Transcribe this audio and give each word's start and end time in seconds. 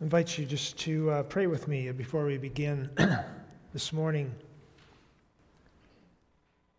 I 0.00 0.04
invite 0.04 0.38
you 0.38 0.46
just 0.46 0.78
to 0.78 1.10
uh, 1.10 1.22
pray 1.24 1.46
with 1.46 1.68
me 1.68 1.90
before 1.92 2.24
we 2.24 2.38
begin 2.38 2.88
this 3.74 3.92
morning. 3.92 4.34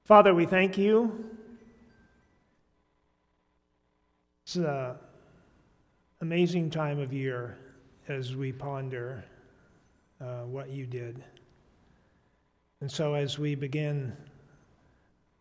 Father, 0.06 0.34
we 0.34 0.48
thank 0.48 0.76
you. 0.76 1.24
It's 4.44 4.56
an 4.56 4.96
amazing 6.22 6.72
time 6.72 7.00
of 7.00 7.14
year 7.14 7.60
as 8.08 8.36
we 8.36 8.52
ponder 8.52 9.24
uh, 10.20 10.46
what 10.46 10.72
you 10.72 10.88
did. 10.88 11.24
And 12.80 12.92
so, 12.92 13.14
as 13.14 13.38
we 13.38 13.54
begin 13.54 14.18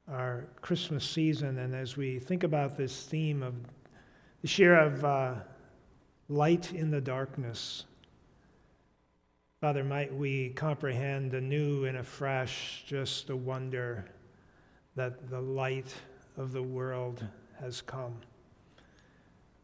our 0.06 0.44
Christmas 0.60 1.08
season 1.08 1.58
and 1.60 1.74
as 1.74 1.96
we 1.96 2.18
think 2.18 2.44
about 2.44 2.76
this 2.76 3.04
theme 3.04 3.42
of 3.42 3.54
this 4.42 4.58
year 4.58 4.78
of 4.78 5.02
uh, 5.02 5.34
light 6.30 6.72
in 6.72 6.92
the 6.92 7.00
darkness. 7.00 7.84
Father, 9.60 9.82
might 9.82 10.14
we 10.14 10.50
comprehend 10.50 11.34
anew 11.34 11.86
and 11.86 11.98
afresh 11.98 12.84
just 12.86 13.26
the 13.26 13.34
wonder 13.34 14.04
that 14.94 15.28
the 15.28 15.40
light 15.40 15.92
of 16.36 16.52
the 16.52 16.62
world 16.62 17.26
has 17.60 17.82
come. 17.82 18.14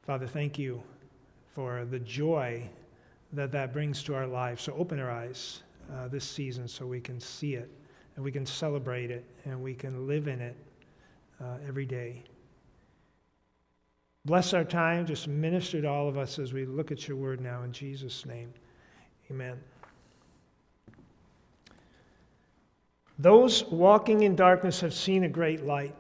Father, 0.03 0.27
thank 0.27 0.59
you 0.59 0.83
for 1.55 1.85
the 1.85 2.01
joy 2.01 2.69
that 3.33 3.53
that 3.53 3.73
brings 3.73 4.03
to 4.03 4.15
our 4.15 4.27
lives. 4.27 4.63
So 4.63 4.75
open 4.77 4.99
our 4.99 5.11
eyes 5.11 5.63
uh, 5.95 6.09
this 6.09 6.25
season 6.25 6.67
so 6.67 6.85
we 6.85 7.01
can 7.01 7.21
see 7.21 7.55
it 7.55 7.71
and 8.17 8.25
we 8.25 8.33
can 8.33 8.45
celebrate 8.45 9.13
it 9.13 9.25
and 9.45 9.63
we 9.63 9.75
can 9.75 10.09
live 10.09 10.27
in 10.27 10.41
it 10.41 10.57
uh, 11.41 11.59
every 11.67 11.87
day. 11.87 12.25
Bless 14.27 14.53
our 14.55 14.65
time. 14.65 15.07
Just 15.07 15.29
minister 15.29 15.81
to 15.81 15.89
all 15.89 16.09
of 16.09 16.19
us 16.19 16.41
as 16.41 16.53
we 16.53 16.67
look 16.67 16.91
at 16.91 17.07
your 17.07 17.17
word 17.17 17.41
now 17.41 17.63
in 17.63 17.71
Jesus' 17.71 18.27
name. 18.27 18.53
Amen. 19.31 19.57
Those 23.21 23.65
walking 23.67 24.25
in 24.25 24.35
darkness 24.35 24.81
have 24.81 24.93
seen 24.93 25.23
a 25.23 25.29
great 25.29 25.65
light. 25.65 25.95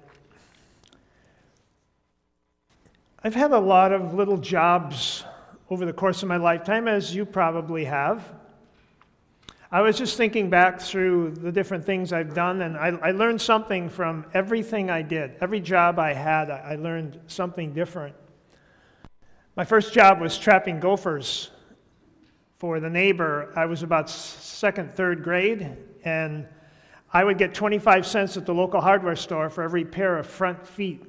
I've 3.22 3.36
had 3.36 3.52
a 3.52 3.58
lot 3.60 3.92
of 3.92 4.12
little 4.12 4.38
jobs 4.38 5.22
over 5.70 5.86
the 5.86 5.92
course 5.92 6.24
of 6.24 6.28
my 6.28 6.36
lifetime, 6.36 6.88
as 6.88 7.14
you 7.14 7.24
probably 7.24 7.84
have. 7.84 8.34
I 9.70 9.80
was 9.80 9.98
just 9.98 10.16
thinking 10.16 10.48
back 10.48 10.80
through 10.80 11.32
the 11.32 11.50
different 11.50 11.84
things 11.84 12.12
I've 12.12 12.34
done, 12.34 12.62
and 12.62 12.76
I, 12.76 12.88
I 13.02 13.10
learned 13.10 13.40
something 13.40 13.88
from 13.88 14.24
everything 14.32 14.90
I 14.90 15.02
did. 15.02 15.34
Every 15.40 15.60
job 15.60 15.98
I 15.98 16.12
had, 16.12 16.50
I 16.50 16.76
learned 16.76 17.18
something 17.26 17.72
different. 17.72 18.14
My 19.56 19.64
first 19.64 19.92
job 19.92 20.20
was 20.20 20.38
trapping 20.38 20.78
gophers 20.78 21.50
for 22.58 22.78
the 22.78 22.88
neighbor. 22.88 23.52
I 23.56 23.66
was 23.66 23.82
about 23.82 24.08
second, 24.08 24.92
third 24.92 25.24
grade, 25.24 25.76
and 26.04 26.46
I 27.12 27.24
would 27.24 27.36
get 27.36 27.52
25 27.52 28.06
cents 28.06 28.36
at 28.36 28.46
the 28.46 28.54
local 28.54 28.80
hardware 28.80 29.16
store 29.16 29.50
for 29.50 29.64
every 29.64 29.84
pair 29.84 30.16
of 30.16 30.26
front 30.26 30.64
feet 30.64 31.02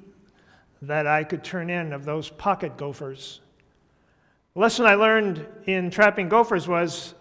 that 0.81 1.05
I 1.05 1.23
could 1.23 1.43
turn 1.43 1.69
in 1.69 1.93
of 1.93 2.05
those 2.05 2.29
pocket 2.29 2.75
gophers. 2.75 3.41
The 4.55 4.61
lesson 4.61 4.85
I 4.87 4.95
learned 4.95 5.45
in 5.65 5.91
trapping 5.91 6.27
gophers 6.27 6.67
was 6.67 7.13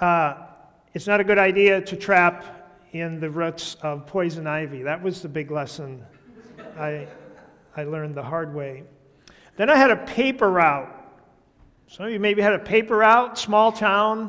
uh, 0.00 0.46
it's 0.94 1.06
not 1.06 1.20
a 1.20 1.24
good 1.24 1.38
idea 1.38 1.80
to 1.80 1.96
trap 1.96 2.84
in 2.92 3.18
the 3.18 3.30
roots 3.30 3.76
of 3.80 4.06
poison 4.06 4.46
ivy. 4.46 4.82
That 4.82 5.02
was 5.02 5.22
the 5.22 5.28
big 5.28 5.50
lesson 5.50 6.04
I, 6.78 7.08
I 7.74 7.84
learned 7.84 8.14
the 8.14 8.22
hard 8.22 8.54
way. 8.54 8.84
Then 9.56 9.70
I 9.70 9.76
had 9.76 9.90
a 9.90 9.96
paper 9.96 10.50
route. 10.50 10.94
Some 11.86 12.06
of 12.06 12.12
you 12.12 12.20
maybe 12.20 12.42
had 12.42 12.52
a 12.52 12.58
paper 12.58 12.98
route, 12.98 13.38
small 13.38 13.72
town, 13.72 14.28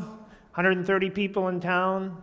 130 0.54 1.10
people 1.10 1.50
in 1.50 1.60
town. 1.60 2.22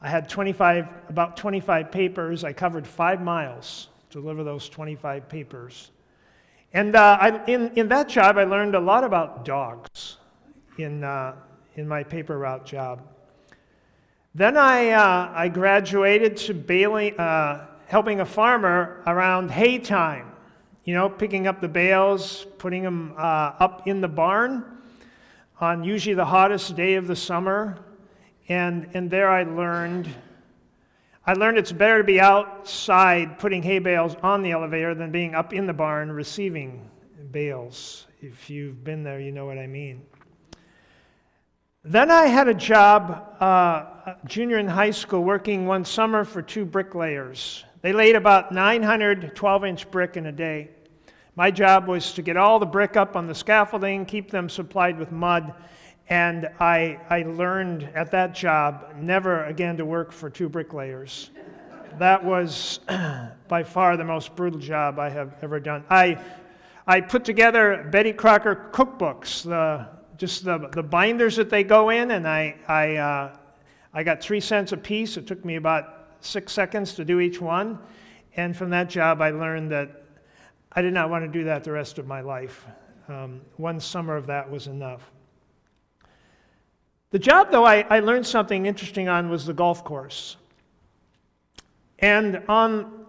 I 0.00 0.08
had 0.08 0.28
25, 0.28 0.88
about 1.08 1.36
25 1.36 1.90
papers. 1.90 2.44
I 2.44 2.52
covered 2.52 2.86
five 2.86 3.20
miles 3.20 3.88
to 4.10 4.20
deliver 4.20 4.44
those 4.44 4.68
25 4.68 5.28
papers. 5.28 5.90
And 6.72 6.94
uh, 6.94 7.18
I, 7.20 7.44
in, 7.46 7.72
in 7.74 7.88
that 7.88 8.08
job, 8.08 8.38
I 8.38 8.44
learned 8.44 8.76
a 8.76 8.80
lot 8.80 9.02
about 9.02 9.44
dogs 9.44 10.18
in, 10.78 11.02
uh, 11.02 11.34
in 11.74 11.88
my 11.88 12.04
paper 12.04 12.38
route 12.38 12.64
job. 12.64 13.02
Then 14.34 14.56
I, 14.56 14.90
uh, 14.90 15.32
I 15.34 15.48
graduated 15.48 16.36
to 16.38 16.54
baling, 16.54 17.18
uh, 17.18 17.66
helping 17.86 18.20
a 18.20 18.24
farmer 18.24 19.02
around 19.04 19.50
hay 19.50 19.78
time, 19.78 20.30
you 20.84 20.94
know, 20.94 21.08
picking 21.08 21.48
up 21.48 21.60
the 21.60 21.68
bales, 21.68 22.46
putting 22.58 22.84
them 22.84 23.12
uh, 23.18 23.54
up 23.58 23.88
in 23.88 24.00
the 24.00 24.08
barn 24.08 24.64
on 25.60 25.82
usually 25.82 26.14
the 26.14 26.24
hottest 26.24 26.76
day 26.76 26.94
of 26.94 27.08
the 27.08 27.16
summer. 27.16 27.84
And, 28.48 28.88
and 28.94 29.10
there 29.10 29.28
I 29.28 29.42
learned, 29.42 30.08
I 31.26 31.32
learned 31.32 31.58
it's 31.58 31.72
better 31.72 31.98
to 31.98 32.04
be 32.04 32.20
outside 32.20 33.36
putting 33.40 33.64
hay 33.64 33.80
bales 33.80 34.14
on 34.22 34.42
the 34.42 34.52
elevator 34.52 34.94
than 34.94 35.10
being 35.10 35.34
up 35.34 35.52
in 35.52 35.66
the 35.66 35.72
barn 35.72 36.12
receiving 36.12 36.88
bales. 37.32 38.06
If 38.20 38.48
you've 38.48 38.84
been 38.84 39.02
there, 39.02 39.18
you 39.18 39.32
know 39.32 39.46
what 39.46 39.58
I 39.58 39.66
mean. 39.66 40.02
Then 41.82 42.10
I 42.10 42.26
had 42.26 42.46
a 42.46 42.52
job, 42.52 43.36
uh, 43.40 44.14
junior 44.26 44.58
in 44.58 44.68
high 44.68 44.90
school, 44.90 45.24
working 45.24 45.66
one 45.66 45.86
summer 45.86 46.24
for 46.26 46.42
two 46.42 46.66
bricklayers. 46.66 47.64
They 47.80 47.94
laid 47.94 48.16
about 48.16 48.52
900 48.52 49.34
12 49.34 49.64
inch 49.64 49.90
brick 49.90 50.18
in 50.18 50.26
a 50.26 50.32
day. 50.32 50.68
My 51.36 51.50
job 51.50 51.88
was 51.88 52.12
to 52.12 52.22
get 52.22 52.36
all 52.36 52.58
the 52.58 52.66
brick 52.66 52.98
up 52.98 53.16
on 53.16 53.26
the 53.26 53.34
scaffolding, 53.34 54.04
keep 54.04 54.30
them 54.30 54.50
supplied 54.50 54.98
with 54.98 55.10
mud, 55.10 55.54
and 56.10 56.50
I, 56.60 57.00
I 57.08 57.22
learned 57.22 57.88
at 57.94 58.10
that 58.10 58.34
job 58.34 58.92
never 58.98 59.46
again 59.46 59.78
to 59.78 59.86
work 59.86 60.12
for 60.12 60.28
two 60.28 60.50
bricklayers. 60.50 61.30
That 61.98 62.22
was 62.22 62.80
by 63.48 63.62
far 63.62 63.96
the 63.96 64.04
most 64.04 64.36
brutal 64.36 64.60
job 64.60 64.98
I 64.98 65.08
have 65.08 65.34
ever 65.40 65.58
done. 65.58 65.84
I, 65.88 66.22
I 66.86 67.00
put 67.00 67.24
together 67.24 67.88
Betty 67.90 68.12
Crocker 68.12 68.68
cookbooks. 68.70 69.44
The, 69.44 69.99
just 70.20 70.44
the, 70.44 70.58
the 70.72 70.82
binders 70.82 71.36
that 71.36 71.48
they 71.48 71.64
go 71.64 71.88
in, 71.88 72.10
and 72.10 72.28
I, 72.28 72.54
I, 72.68 72.96
uh, 72.96 73.36
I 73.94 74.02
got 74.02 74.20
three 74.20 74.38
cents 74.38 74.72
a 74.72 74.76
piece. 74.76 75.16
It 75.16 75.26
took 75.26 75.42
me 75.46 75.56
about 75.56 76.08
six 76.20 76.52
seconds 76.52 76.94
to 76.96 77.06
do 77.06 77.20
each 77.20 77.40
one. 77.40 77.78
And 78.36 78.54
from 78.54 78.68
that 78.68 78.90
job, 78.90 79.22
I 79.22 79.30
learned 79.30 79.70
that 79.72 80.02
I 80.72 80.82
did 80.82 80.92
not 80.92 81.08
want 81.08 81.24
to 81.24 81.28
do 81.28 81.44
that 81.44 81.64
the 81.64 81.72
rest 81.72 81.98
of 81.98 82.06
my 82.06 82.20
life. 82.20 82.66
Um, 83.08 83.40
one 83.56 83.80
summer 83.80 84.14
of 84.14 84.26
that 84.26 84.48
was 84.50 84.66
enough. 84.66 85.10
The 87.12 87.18
job, 87.18 87.50
though, 87.50 87.64
I, 87.64 87.86
I 87.88 88.00
learned 88.00 88.26
something 88.26 88.66
interesting 88.66 89.08
on 89.08 89.30
was 89.30 89.46
the 89.46 89.54
golf 89.54 89.84
course. 89.84 90.36
And 91.98 92.42
on, 92.46 93.06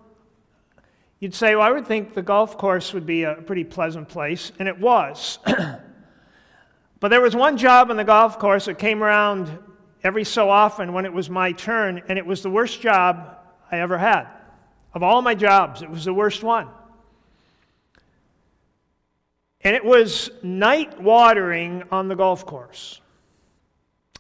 you'd 1.20 1.36
say, 1.36 1.56
well, 1.56 1.68
I 1.68 1.72
would 1.72 1.86
think 1.86 2.14
the 2.14 2.22
golf 2.22 2.58
course 2.58 2.94
would 2.94 3.06
be 3.06 3.24
a 3.24 3.36
pretty 3.36 3.66
pleasant 3.66 4.08
place, 4.08 4.54
and 4.60 4.70
it 4.70 4.80
was. 4.80 5.40
But 7.02 7.10
there 7.10 7.20
was 7.20 7.36
one 7.36 7.58
job 7.58 7.90
on 7.90 7.98
the 7.98 8.04
golf 8.04 8.38
course 8.38 8.66
that 8.66 8.78
came 8.78 9.04
around 9.04 9.58
every 10.04 10.24
so 10.24 10.52
often 10.52 10.94
when 10.94 11.04
it 11.06 11.12
was 11.12 11.32
my 11.32 11.52
turn, 11.52 12.04
and 12.08 12.18
it 12.18 12.26
was 12.26 12.44
the 12.44 12.50
worst 12.50 12.80
job 12.80 13.38
I 13.72 13.80
ever 13.80 13.98
had. 13.98 14.28
Of 14.94 15.02
all 15.02 15.24
my 15.24 15.34
jobs, 15.34 15.82
it 15.82 15.90
was 15.90 16.06
the 16.06 16.14
worst 16.14 16.44
one. 16.44 16.68
And 19.62 19.76
it 19.76 19.84
was 19.84 20.30
night 20.44 21.02
watering 21.02 21.84
on 21.92 22.08
the 22.08 22.16
golf 22.16 22.46
course. 22.46 23.02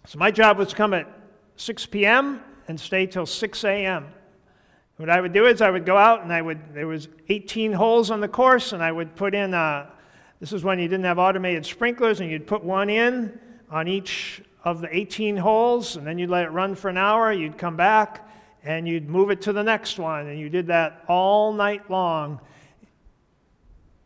So 0.07 0.17
my 0.17 0.31
job 0.31 0.57
was 0.57 0.69
to 0.69 0.75
come 0.75 0.95
at 0.95 1.07
6 1.57 1.85
p.m. 1.85 2.41
and 2.67 2.79
stay 2.79 3.05
till 3.05 3.27
6 3.27 3.63
a.m. 3.63 4.07
What 4.97 5.11
I 5.11 5.21
would 5.21 5.33
do 5.33 5.45
is 5.45 5.61
I 5.61 5.69
would 5.69 5.85
go 5.85 5.97
out 5.97 6.23
and 6.23 6.33
I 6.33 6.41
would, 6.41 6.73
there 6.73 6.87
was 6.87 7.09
18 7.29 7.73
holes 7.73 8.09
on 8.09 8.21
the 8.21 8.27
course, 8.27 8.73
and 8.73 8.81
I 8.81 8.91
would 8.91 9.15
put 9.15 9.35
in 9.35 9.53
a, 9.53 9.91
this 10.41 10.53
is 10.53 10.63
when 10.63 10.79
you 10.79 10.87
didn't 10.87 11.05
have 11.05 11.19
automated 11.19 11.67
sprinklers, 11.67 12.19
and 12.19 12.31
you'd 12.31 12.47
put 12.47 12.63
one 12.63 12.89
in 12.89 13.39
on 13.69 13.87
each 13.87 14.41
of 14.63 14.81
the 14.81 14.93
18 14.93 15.37
holes, 15.37 15.97
and 15.97 16.05
then 16.05 16.17
you'd 16.17 16.31
let 16.31 16.45
it 16.45 16.49
run 16.49 16.73
for 16.73 16.89
an 16.89 16.97
hour. 16.97 17.31
You'd 17.31 17.59
come 17.59 17.77
back, 17.77 18.27
and 18.63 18.87
you'd 18.87 19.07
move 19.07 19.29
it 19.29 19.39
to 19.43 19.53
the 19.53 19.61
next 19.61 19.99
one, 19.99 20.27
and 20.27 20.39
you 20.39 20.49
did 20.49 20.65
that 20.67 21.05
all 21.07 21.53
night 21.53 21.91
long. 21.91 22.41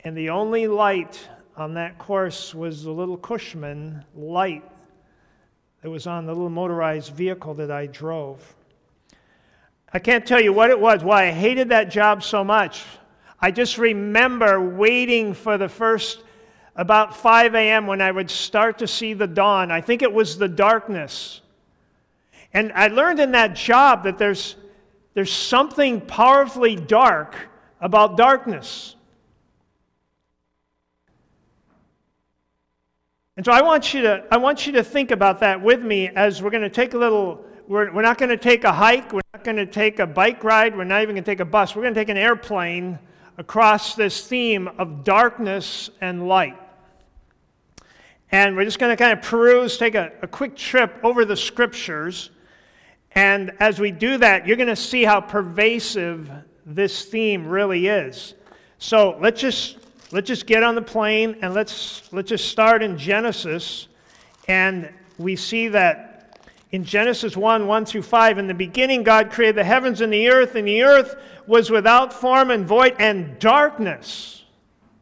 And 0.02 0.16
the 0.16 0.30
only 0.30 0.68
light 0.68 1.26
on 1.56 1.74
that 1.76 1.98
course 1.98 2.54
was 2.54 2.84
the 2.84 2.92
little 2.92 3.18
Cushman 3.18 4.04
light 4.14 4.64
that 5.84 5.90
was 5.90 6.06
on 6.06 6.26
the 6.26 6.34
little 6.34 6.50
motorized 6.50 7.14
vehicle 7.14 7.54
that 7.54 7.72
I 7.72 7.86
drove. 7.86 8.56
I 9.94 10.00
can't 10.00 10.26
tell 10.26 10.42
you 10.42 10.52
what 10.52 10.70
it 10.70 10.82
was, 10.82 11.02
why 11.02 11.28
I 11.28 11.32
hated 11.32 11.70
that 11.70 11.90
job 11.90 12.24
so 12.24 12.44
much. 12.44 12.84
I 13.40 13.52
just 13.52 13.78
remember 13.78 14.62
waiting 14.62 15.34
for 15.34 15.58
the 15.58 15.70
first 15.70 16.24
about 16.76 17.16
5 17.16 17.56
a.m. 17.56 17.88
when 17.88 18.02
I 18.02 18.12
would 18.12 18.30
start 18.30 18.80
to 18.80 18.88
see 18.88 19.14
the 19.14 19.28
dawn. 19.28 19.72
I 19.72 19.82
think 19.82 20.02
it 20.02 20.12
was 20.12 20.38
the 20.38 20.48
darkness. 20.48 21.42
And 22.54 22.72
I 22.74 22.88
learned 22.88 23.20
in 23.20 23.32
that 23.32 23.56
job 23.56 24.04
that 24.04 24.18
there's, 24.18 24.56
there's 25.14 25.32
something 25.32 26.02
powerfully 26.02 26.76
dark 26.76 27.36
about 27.82 28.18
darkness. 28.18 28.96
And 33.38 33.46
so 33.46 33.52
I 33.52 33.62
want 33.62 33.94
you 33.94 34.02
to, 34.04 34.24
I 34.32 34.38
want 34.38 34.66
you 34.66 34.72
to 34.74 34.84
think 34.84 35.12
about 35.12 35.42
that 35.42 35.62
with 35.62 35.82
me 35.82 36.08
as 36.08 36.42
we're 36.42 36.50
going 36.50 36.64
to 36.64 36.70
take 36.70 36.94
a 36.94 36.98
little, 36.98 37.44
we're, 37.68 37.92
we're 37.92 38.02
not 38.02 38.18
going 38.18 38.30
to 38.30 38.38
take 38.38 38.64
a 38.64 38.72
hike, 38.72 39.12
we're 39.12 39.20
not 39.34 39.44
going 39.44 39.58
to 39.58 39.66
take 39.66 40.00
a 40.00 40.08
bike 40.08 40.42
ride, 40.44 40.76
we're 40.78 40.86
not 40.86 41.02
even 41.02 41.16
going 41.16 41.24
to 41.24 41.32
take 41.32 41.42
a 41.42 41.46
bus. 41.46 41.76
We're 41.76 41.82
going 41.82 41.94
to 41.94 42.00
take 42.00 42.10
an 42.10 42.18
airplane 42.18 42.98
across 43.38 43.96
this 43.96 44.26
theme 44.28 44.68
of 44.78 45.04
darkness 45.04 45.90
and 46.02 46.28
light. 46.28 46.58
And 48.32 48.56
we're 48.56 48.66
just 48.66 48.80
going 48.80 48.96
to 48.96 49.02
kind 49.02 49.18
of 49.18 49.24
peruse, 49.24 49.78
take 49.78 49.96
a, 49.96 50.12
a 50.22 50.28
quick 50.28 50.56
trip 50.56 51.00
over 51.04 51.26
the 51.26 51.38
scriptures. 51.38 52.32
And 53.12 53.52
as 53.60 53.80
we 53.80 53.92
do 53.92 54.18
that, 54.18 54.48
you're 54.48 54.58
going 54.58 54.68
to 54.68 54.76
see 54.76 55.04
how 55.04 55.22
pervasive 55.22 56.30
this 56.66 57.06
theme 57.06 57.48
really 57.48 57.88
is. 57.88 58.34
So 58.78 59.18
let's 59.22 59.40
just 59.40 59.78
let's 60.12 60.28
just 60.28 60.46
get 60.46 60.64
on 60.64 60.76
the 60.76 60.82
plane 60.82 61.38
and 61.42 61.54
let's, 61.54 62.04
let's 62.14 62.30
just 62.30 62.48
start 62.48 62.82
in 62.82 62.98
Genesis. 62.98 63.88
And 64.48 64.94
we 65.18 65.36
see 65.36 65.68
that 65.70 66.15
in 66.76 66.84
Genesis 66.84 67.38
1 67.38 67.68
1 67.68 67.86
through 67.86 68.02
5, 68.02 68.38
in 68.38 68.48
the 68.48 68.54
beginning, 68.54 69.04
God 69.04 69.32
created 69.32 69.56
the 69.56 69.64
heavens 69.64 70.02
and 70.02 70.12
the 70.12 70.28
earth, 70.28 70.56
and 70.56 70.68
the 70.68 70.84
earth 70.84 71.16
was 71.48 71.72
without 71.72 72.12
form 72.12 72.52
and 72.52 72.68
void, 72.68 72.98
and 73.00 73.40
darkness. 73.40 74.44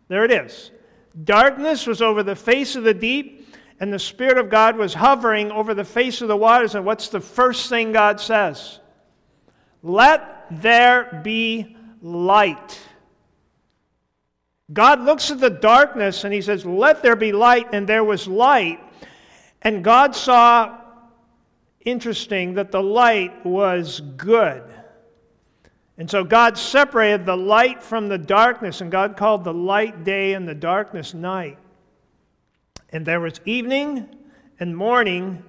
There 0.07 0.23
it 0.23 0.31
is. 0.31 0.69
Darkness 1.23 1.87
was 1.87 1.99
over 1.99 2.21
the 2.21 2.35
face 2.35 2.75
of 2.75 2.83
the 2.83 2.93
deep, 2.93 3.51
and 3.79 3.91
the 3.91 3.97
Spirit 3.97 4.37
of 4.37 4.51
God 4.51 4.77
was 4.77 4.93
hovering 4.93 5.51
over 5.51 5.73
the 5.73 5.83
face 5.83 6.21
of 6.21 6.27
the 6.27 6.37
waters. 6.37 6.75
And 6.75 6.85
what's 6.85 7.09
the 7.09 7.19
first 7.19 7.69
thing 7.69 7.91
God 7.91 8.21
says? 8.21 8.79
Let 9.81 10.45
there 10.51 11.21
be 11.23 11.75
light. 12.03 12.79
God 14.71 15.01
looks 15.01 15.31
at 15.31 15.39
the 15.39 15.49
darkness 15.49 16.23
and 16.23 16.31
he 16.31 16.41
says, 16.43 16.67
Let 16.67 17.01
there 17.01 17.15
be 17.15 17.31
light, 17.31 17.69
and 17.73 17.89
there 17.89 18.03
was 18.03 18.27
light. 18.27 18.79
And 19.63 19.83
God 19.83 20.15
saw, 20.15 20.82
interesting, 21.85 22.55
that 22.55 22.71
the 22.71 22.81
light 22.81 23.45
was 23.45 24.01
good. 24.01 24.63
And 25.97 26.09
so 26.09 26.23
God 26.23 26.57
separated 26.57 27.25
the 27.25 27.37
light 27.37 27.83
from 27.83 28.09
the 28.09 28.17
darkness, 28.17 28.81
and 28.81 28.91
God 28.91 29.15
called 29.15 29.43
the 29.43 29.53
light 29.53 30.03
day 30.03 30.33
and 30.33 30.47
the 30.47 30.55
darkness 30.55 31.13
night. 31.13 31.57
And 32.89 33.05
there 33.05 33.19
was 33.19 33.39
evening 33.45 34.07
and 34.59 34.75
morning 34.75 35.43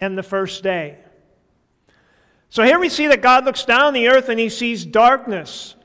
and 0.00 0.16
the 0.16 0.22
first 0.22 0.62
day. 0.62 0.98
So 2.48 2.62
here 2.62 2.78
we 2.78 2.88
see 2.88 3.06
that 3.08 3.22
God 3.22 3.44
looks 3.44 3.64
down 3.64 3.94
the 3.94 4.08
earth 4.08 4.28
and 4.28 4.40
he 4.40 4.48
sees 4.48 4.84
darkness. 4.84 5.76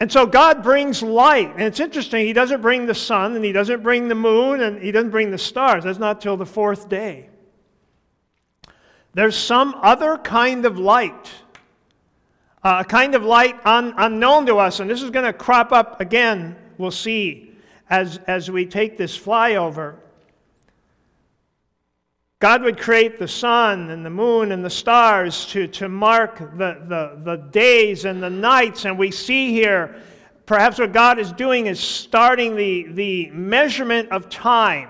And 0.00 0.10
so 0.10 0.24
God 0.24 0.62
brings 0.62 1.02
light. 1.02 1.52
And 1.52 1.62
it's 1.62 1.78
interesting, 1.78 2.26
He 2.26 2.32
doesn't 2.32 2.62
bring 2.62 2.86
the 2.86 2.94
sun, 2.94 3.36
and 3.36 3.44
He 3.44 3.52
doesn't 3.52 3.82
bring 3.82 4.08
the 4.08 4.14
moon, 4.14 4.62
and 4.62 4.82
He 4.82 4.90
doesn't 4.90 5.10
bring 5.10 5.30
the 5.30 5.38
stars. 5.38 5.84
That's 5.84 5.98
not 5.98 6.22
till 6.22 6.38
the 6.38 6.46
fourth 6.46 6.88
day. 6.88 7.28
There's 9.12 9.36
some 9.36 9.74
other 9.82 10.16
kind 10.18 10.64
of 10.64 10.78
light, 10.78 11.30
uh, 12.62 12.78
a 12.80 12.88
kind 12.88 13.14
of 13.14 13.24
light 13.24 13.56
un- 13.64 13.94
unknown 13.96 14.46
to 14.46 14.58
us. 14.58 14.78
And 14.80 14.88
this 14.88 15.02
is 15.02 15.10
going 15.10 15.24
to 15.24 15.32
crop 15.32 15.72
up 15.72 16.00
again, 16.00 16.56
we'll 16.78 16.92
see, 16.92 17.52
as, 17.88 18.20
as 18.26 18.50
we 18.50 18.66
take 18.66 18.96
this 18.96 19.18
flyover. 19.18 19.96
God 22.38 22.62
would 22.62 22.78
create 22.78 23.18
the 23.18 23.28
sun 23.28 23.90
and 23.90 24.06
the 24.06 24.10
moon 24.10 24.52
and 24.52 24.64
the 24.64 24.70
stars 24.70 25.44
to, 25.46 25.66
to 25.68 25.88
mark 25.88 26.38
the, 26.38 26.80
the, 26.88 27.20
the 27.22 27.36
days 27.50 28.06
and 28.06 28.22
the 28.22 28.30
nights. 28.30 28.86
And 28.86 28.98
we 28.98 29.10
see 29.10 29.50
here, 29.50 30.00
perhaps 30.46 30.78
what 30.78 30.92
God 30.92 31.18
is 31.18 31.32
doing 31.32 31.66
is 31.66 31.78
starting 31.78 32.56
the, 32.56 32.84
the 32.92 33.30
measurement 33.30 34.08
of 34.10 34.30
time. 34.30 34.88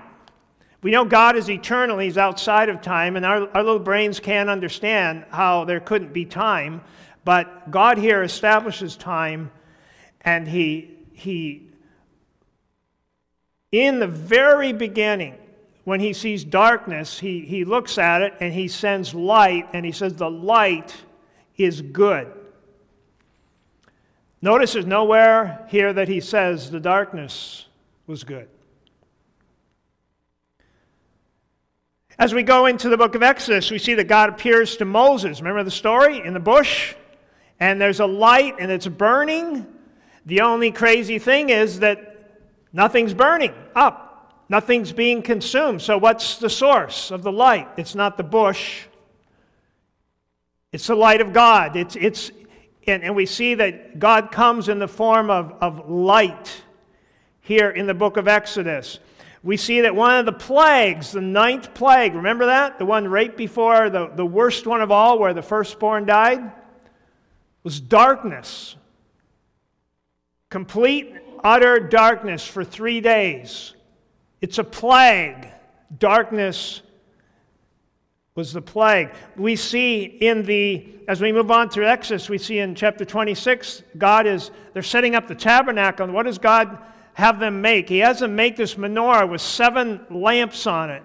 We 0.83 0.91
know 0.91 1.05
God 1.05 1.37
is 1.37 1.51
eternal, 1.51 1.99
He's 1.99 2.19
outside 2.19 2.69
of 2.69 2.81
time, 2.81 3.17
and 3.17 3.27
our, 3.27 3.49
our 3.55 3.63
little 3.63 3.79
brains 3.79 4.19
can't 4.21 4.49
understand 4.49 5.25
how 5.31 5.65
there 5.65 5.81
couldn't 5.81 6.13
be 6.13 6.25
time. 6.25 6.83
But 7.25 7.71
God 7.71 7.99
here 7.99 8.23
establishes 8.23 8.97
time, 8.97 9.51
and 10.23 10.49
He, 10.49 10.91
he 11.13 11.71
in 13.73 14.01
the 14.01 14.07
very 14.07 14.73
beginning, 14.73 15.37
when 15.85 16.01
he 16.01 16.13
sees 16.13 16.45
darkness, 16.45 17.19
he, 17.19 17.41
he 17.41 17.65
looks 17.65 17.99
at 17.99 18.23
it 18.23 18.35
and 18.41 18.53
he 18.53 18.69
sends 18.69 19.15
light, 19.15 19.69
and 19.73 19.85
he 19.85 19.93
says, 19.93 20.15
The 20.15 20.31
light 20.31 20.95
is 21.57 21.81
good. 21.81 22.33
Notice 24.43 24.73
there's 24.73 24.87
nowhere 24.87 25.67
here 25.69 25.93
that 25.93 26.09
he 26.09 26.21
says 26.21 26.71
the 26.71 26.81
darkness 26.81 27.67
was 28.07 28.25
good. 28.25 28.49
As 32.21 32.35
we 32.35 32.43
go 32.43 32.67
into 32.67 32.91
the 32.91 32.99
book 32.99 33.15
of 33.15 33.23
Exodus, 33.23 33.71
we 33.71 33.79
see 33.79 33.95
that 33.95 34.07
God 34.07 34.29
appears 34.29 34.77
to 34.77 34.85
Moses. 34.85 35.41
Remember 35.41 35.65
the 35.65 35.71
story 35.71 36.21
in 36.23 36.35
the 36.35 36.39
bush? 36.39 36.95
And 37.59 37.81
there's 37.81 37.99
a 37.99 38.05
light 38.05 38.57
and 38.59 38.71
it's 38.71 38.87
burning. 38.87 39.67
The 40.27 40.43
only 40.43 40.71
crazy 40.71 41.19
thing 41.19 41.49
is 41.49 41.81
that 41.81 42.43
nothing's 42.75 43.15
burning 43.15 43.55
up. 43.75 44.45
Nothing's 44.51 44.93
being 44.93 45.23
consumed. 45.23 45.81
So, 45.81 45.97
what's 45.97 46.37
the 46.37 46.51
source 46.51 47.11
of 47.11 47.23
the 47.23 47.33
light? 47.33 47.69
It's 47.79 47.95
not 47.95 48.19
the 48.19 48.23
bush, 48.23 48.85
it's 50.73 50.89
the 50.89 50.97
light 50.97 51.23
of 51.23 51.33
God. 51.33 51.75
It's, 51.75 51.97
it's, 51.97 52.31
and, 52.87 53.03
and 53.03 53.17
we 53.17 53.25
see 53.25 53.55
that 53.55 53.99
God 53.99 54.31
comes 54.31 54.69
in 54.69 54.79
the 54.79 54.89
form 54.89 55.31
of, 55.31 55.55
of 55.63 55.89
light 55.89 56.65
here 57.41 57.71
in 57.71 57.87
the 57.87 57.95
book 57.95 58.19
of 58.19 58.29
Exodus. 58.29 58.99
We 59.43 59.57
see 59.57 59.81
that 59.83 59.95
one 59.95 60.19
of 60.19 60.27
the 60.27 60.33
plagues, 60.33 61.13
the 61.13 61.21
ninth 61.21 61.73
plague, 61.73 62.15
remember 62.15 62.47
that? 62.47 62.79
The 62.79 62.85
one 62.85 63.09
right 63.09 63.35
before 63.35 63.89
the, 63.89 64.09
the 64.09 64.27
worst 64.27 64.67
one 64.67 64.83
of 64.83 64.91
all, 64.91 65.19
where 65.19 65.33
the 65.33 65.43
firstborn 65.43 66.05
died, 66.05 66.53
was 67.63 67.81
darkness. 67.81 68.77
Complete, 70.51 71.15
utter 71.43 71.81
darkness 71.81 72.47
for 72.47 72.65
three 72.65 73.01
days. 73.01 73.75
It's 74.43 74.59
a 74.59 74.65
plague. 74.65 75.49
Darkness 75.99 76.83
was 78.35 78.53
the 78.53 78.63
plague. 78.63 79.11
We 79.37 79.57
see 79.57 80.03
in 80.03 80.45
the, 80.45 80.87
as 81.09 81.21
we 81.21 81.33
move 81.33 81.51
on 81.51 81.71
through 81.71 81.87
Exodus, 81.87 82.29
we 82.29 82.39
see 82.39 82.59
in 82.59 82.75
chapter 82.75 83.05
26, 83.05 83.83
God 83.97 84.27
is, 84.27 84.51
they're 84.73 84.83
setting 84.83 85.15
up 85.15 85.29
the 85.29 85.35
tabernacle. 85.35 86.05
And 86.05 86.15
what 86.15 86.27
does 86.27 86.39
God 86.39 86.79
have 87.15 87.41
them 87.41 87.61
make? 87.61 87.89
He 87.89 87.99
has 87.99 88.21
them 88.21 88.37
make 88.37 88.57
this 88.57 88.75
menorah 88.75 89.29
with 89.29 89.41
seven 89.41 90.07
lamps 90.11 90.67
on 90.67 90.91
it. 90.91 91.03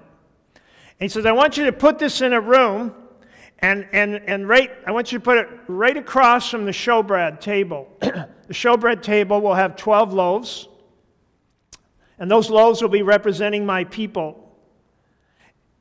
And 0.55 0.61
he 0.99 1.07
says, 1.07 1.25
I 1.25 1.31
want 1.31 1.57
you 1.57 1.65
to 1.65 1.73
put 1.73 1.99
this 1.99 2.21
in 2.21 2.33
a 2.33 2.39
room, 2.39 2.93
and, 3.59 3.87
and, 3.91 4.15
and 4.27 4.47
right, 4.47 4.71
I 4.85 4.91
want 4.91 5.11
you 5.11 5.19
to 5.19 5.23
put 5.23 5.37
it 5.37 5.49
right 5.67 5.97
across 5.97 6.49
from 6.49 6.65
the 6.65 6.71
showbread 6.71 7.41
table. 7.41 7.87
the 7.99 8.27
showbread 8.49 9.01
table 9.01 9.41
will 9.41 9.55
have 9.55 9.75
12 9.75 10.13
loaves. 10.13 10.67
And 12.17 12.31
those 12.31 12.49
loaves 12.49 12.81
will 12.81 12.89
be 12.89 13.01
representing 13.01 13.65
my 13.65 13.83
people. 13.83 14.41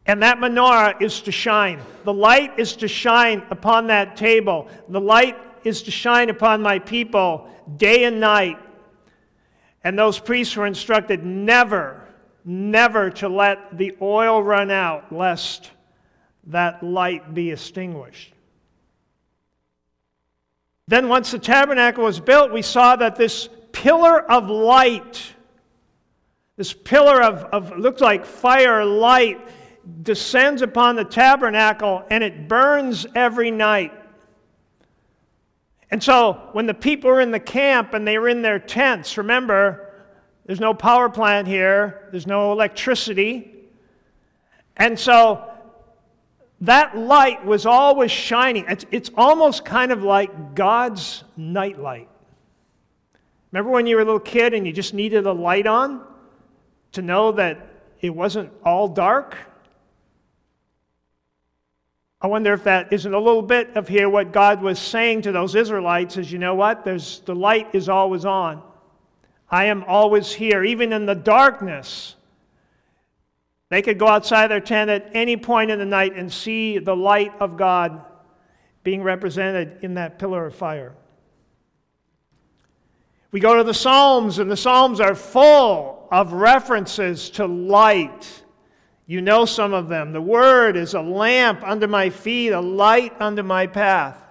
And 0.07 0.23
that 0.23 0.39
menorah 0.39 1.01
is 1.01 1.21
to 1.23 1.33
shine. 1.33 1.81
The 2.05 2.13
light 2.13 2.59
is 2.59 2.77
to 2.77 2.89
shine 2.89 3.43
upon 3.51 3.87
that 3.87 4.17
table. 4.17 4.69
The 4.89 5.01
light 5.01 5.37
is 5.65 5.83
to 5.85 5.91
shine 5.91 6.29
upon 6.29 6.61
my 6.61 6.79
people 6.79 7.49
day 7.77 8.05
and 8.05 8.21
night. 8.21 8.59
And 9.85 9.99
those 9.99 10.19
priests 10.19 10.57
were 10.57 10.67
instructed 10.67 11.25
never, 11.25 12.03
never 12.45 13.11
to 13.11 13.29
let 13.29 13.77
the 13.77 13.97
oil 14.01 14.43
run 14.43 14.71
out, 14.71 15.13
lest 15.13 15.71
that 16.49 16.83
light 16.83 17.35
be 17.35 17.53
extinguished. 17.53 18.33
Then, 20.89 21.09
once 21.09 21.31
the 21.31 21.39
tabernacle 21.39 22.05
was 22.05 22.21
built, 22.21 22.53
we 22.53 22.63
saw 22.63 22.97
that 22.97 23.17
this 23.17 23.49
pillar 23.73 24.21
of 24.31 24.51
light 24.51 25.35
this 26.57 26.73
pillar 26.73 27.21
of, 27.23 27.45
of 27.45 27.77
looks 27.79 28.01
like 28.01 28.25
fire 28.25 28.85
light 28.85 29.41
descends 30.03 30.63
upon 30.63 30.97
the 30.97 31.05
tabernacle 31.05 32.05
and 32.11 32.23
it 32.23 32.49
burns 32.49 33.07
every 33.15 33.51
night. 33.51 33.93
And 35.95 36.03
so 36.03 36.49
when 36.51 36.67
the 36.67 36.75
people 36.75 37.09
were 37.09 37.21
in 37.21 37.31
the 37.31 37.39
camp 37.39 37.95
and 37.95 38.05
they 38.05 38.19
were 38.19 38.29
in 38.29 38.43
their 38.43 38.59
tents, 38.59 39.17
remember, 39.17 39.93
there's 40.45 40.59
no 40.59 40.75
power 40.75 41.09
plant 41.09 41.47
here, 41.47 42.09
there's 42.11 42.27
no 42.27 42.51
electricity. 42.51 43.55
And 44.77 44.99
so 44.99 45.49
that 46.63 46.99
light 46.99 47.47
was 47.47 47.65
always 47.65 48.11
shining. 48.11 48.65
It's, 48.69 48.85
it's 48.91 49.09
almost 49.17 49.65
kind 49.65 49.93
of 49.93 50.03
like 50.03 50.57
God's 50.57 51.23
nightlight. 51.37 52.09
Remember 53.53 53.71
when 53.71 53.87
you 53.87 53.95
were 53.95 54.03
a 54.03 54.05
little 54.05 54.19
kid 54.19 54.53
and 54.53 54.67
you 54.67 54.73
just 54.73 54.95
needed 54.95 55.27
a 55.27 55.33
light 55.33 55.69
on? 55.69 56.05
to 56.95 57.03
know 57.03 57.31
that 57.31 57.69
it 58.01 58.11
wasn't 58.11 58.51
all 58.65 58.89
dark? 58.89 59.37
I 62.25 62.27
wonder 62.27 62.55
if 62.55 62.65
that 62.65 62.91
isn't 62.91 63.13
a 63.13 63.19
little 63.19 63.43
bit 63.43 63.77
of 63.77 63.87
here 63.87 64.09
what 64.09 64.33
God 64.33 64.63
was 64.63 64.79
saying 64.79 65.21
to 65.23 65.33
those 65.33 65.55
Israelites 65.55 66.17
is 66.17 66.33
you 66.33 66.39
know 66.39 66.55
what? 66.55 66.83
There's 66.83 67.21
the 67.27 67.35
light 67.35 67.75
is 67.75 67.91
always 67.91 68.25
on. 68.25 68.63
I 69.51 69.67
am 69.67 69.85
always 69.85 70.33
here, 70.33 70.65
even 70.65 70.95
in 70.95 71.05
the 71.05 71.15
darkness. 71.15 72.17
They 73.69 73.83
could 73.83 73.99
go 73.99 74.09
outside 74.09 74.47
their 74.47 74.61
tent 74.61 74.89
at 74.89 75.11
any 75.13 75.37
point 75.37 75.71
in 75.71 75.79
the 75.79 75.85
night 75.85 76.17
and 76.17 76.33
see 76.33 76.79
the 76.79 76.97
light 76.97 77.35
of 77.41 77.59
God 77.59 78.03
being 78.85 79.03
represented 79.03 79.81
in 79.83 79.93
that 79.95 80.19
pillar 80.19 80.47
of 80.47 80.55
fire. 80.55 80.95
We 83.33 83.41
go 83.41 83.59
to 83.59 83.65
the 83.65 83.75
Psalms, 83.75 84.39
and 84.39 84.51
the 84.51 84.57
Psalms 84.57 84.99
are 84.99 85.15
full 85.15 86.09
of 86.11 86.33
references 86.33 87.29
to 87.33 87.45
light. 87.45 88.44
You 89.07 89.21
know 89.21 89.45
some 89.45 89.75
of 89.75 89.89
them. 89.89 90.13
The 90.13 90.23
Word 90.23 90.77
is 90.77 90.95
a 90.95 91.01
lamp 91.01 91.63
under 91.63 91.87
my 91.87 92.11
feet, 92.11 92.51
a 92.51 92.61
light 92.61 93.15
under 93.21 93.43
my 93.43 93.67
path. 93.67 94.23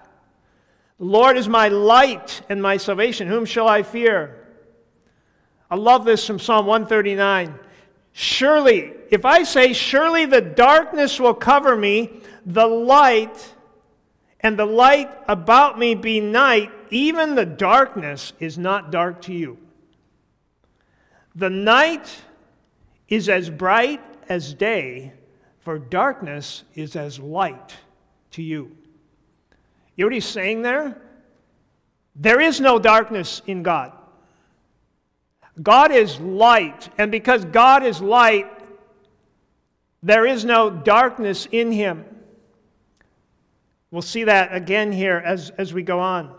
The 0.98 1.04
Lord 1.04 1.36
is 1.36 1.48
my 1.48 1.68
light 1.68 2.42
and 2.48 2.60
my 2.60 2.76
salvation. 2.76 3.28
Whom 3.28 3.44
shall 3.44 3.68
I 3.68 3.82
fear? 3.82 4.46
I 5.70 5.76
love 5.76 6.04
this 6.04 6.26
from 6.26 6.38
Psalm 6.38 6.66
139. 6.66 7.58
Surely, 8.12 8.92
if 9.10 9.24
I 9.24 9.42
say, 9.42 9.72
Surely 9.72 10.24
the 10.24 10.40
darkness 10.40 11.18
will 11.18 11.34
cover 11.34 11.76
me, 11.76 12.20
the 12.46 12.66
light 12.66 13.54
and 14.40 14.58
the 14.58 14.66
light 14.66 15.10
about 15.26 15.78
me 15.78 15.94
be 15.94 16.20
night, 16.20 16.70
even 16.90 17.34
the 17.34 17.46
darkness 17.46 18.32
is 18.38 18.58
not 18.58 18.92
dark 18.92 19.22
to 19.22 19.32
you. 19.32 19.58
The 21.34 21.50
night 21.50 22.22
is 23.08 23.28
as 23.28 23.50
bright 23.50 24.00
as 24.28 24.54
day, 24.54 25.12
for 25.60 25.78
darkness 25.78 26.64
is 26.74 26.96
as 26.96 27.18
light 27.18 27.74
to 28.32 28.42
you. 28.42 28.76
You 29.96 30.04
know 30.04 30.06
what 30.06 30.14
he's 30.14 30.24
saying 30.24 30.62
there? 30.62 31.00
There 32.16 32.40
is 32.40 32.60
no 32.60 32.78
darkness 32.78 33.42
in 33.46 33.62
God. 33.62 33.92
God 35.62 35.92
is 35.92 36.18
light, 36.20 36.88
and 36.98 37.10
because 37.12 37.44
God 37.44 37.84
is 37.84 38.00
light, 38.00 38.50
there 40.02 40.26
is 40.26 40.44
no 40.44 40.68
darkness 40.68 41.46
in 41.50 41.72
him. 41.72 42.04
We'll 43.90 44.02
see 44.02 44.24
that 44.24 44.52
again 44.52 44.90
here 44.90 45.22
as, 45.24 45.50
as 45.50 45.72
we 45.72 45.82
go 45.82 46.00
on. 46.00 46.34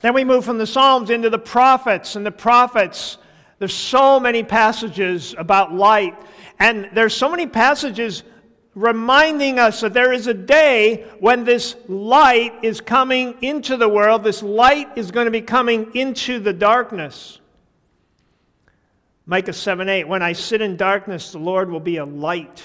Then 0.00 0.14
we 0.14 0.24
move 0.24 0.44
from 0.44 0.58
the 0.58 0.66
Psalms 0.66 1.10
into 1.10 1.28
the 1.28 1.38
prophets, 1.38 2.16
and 2.16 2.24
the 2.24 2.30
prophets, 2.30 3.18
there's 3.58 3.74
so 3.74 4.20
many 4.20 4.42
passages 4.42 5.34
about 5.36 5.74
light, 5.74 6.16
and 6.58 6.88
there's 6.92 7.14
so 7.14 7.28
many 7.28 7.46
passages 7.46 8.22
reminding 8.74 9.58
us 9.58 9.80
that 9.80 9.92
there 9.92 10.12
is 10.12 10.28
a 10.28 10.34
day 10.34 11.04
when 11.18 11.44
this 11.44 11.74
light 11.88 12.52
is 12.62 12.80
coming 12.80 13.36
into 13.42 13.76
the 13.76 13.88
world, 13.88 14.22
this 14.22 14.42
light 14.42 14.88
is 14.96 15.10
going 15.10 15.24
to 15.24 15.32
be 15.32 15.40
coming 15.40 15.90
into 15.94 16.38
the 16.38 16.52
darkness. 16.52 17.40
Micah 19.26 19.52
7 19.52 19.88
8, 19.88 20.04
when 20.04 20.22
I 20.22 20.32
sit 20.32 20.62
in 20.62 20.76
darkness, 20.76 21.32
the 21.32 21.38
Lord 21.38 21.70
will 21.70 21.80
be 21.80 21.96
a 21.96 22.04
light 22.04 22.62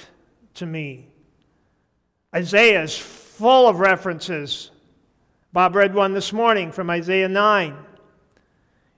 to 0.56 0.66
me. 0.66 1.08
Isaiah 2.34 2.84
is 2.84 2.98
full 2.98 3.68
of 3.68 3.80
references. 3.80 4.70
Bob 5.52 5.76
read 5.76 5.94
one 5.94 6.14
this 6.14 6.32
morning 6.32 6.72
from 6.72 6.90
Isaiah 6.90 7.28
9. 7.28 7.76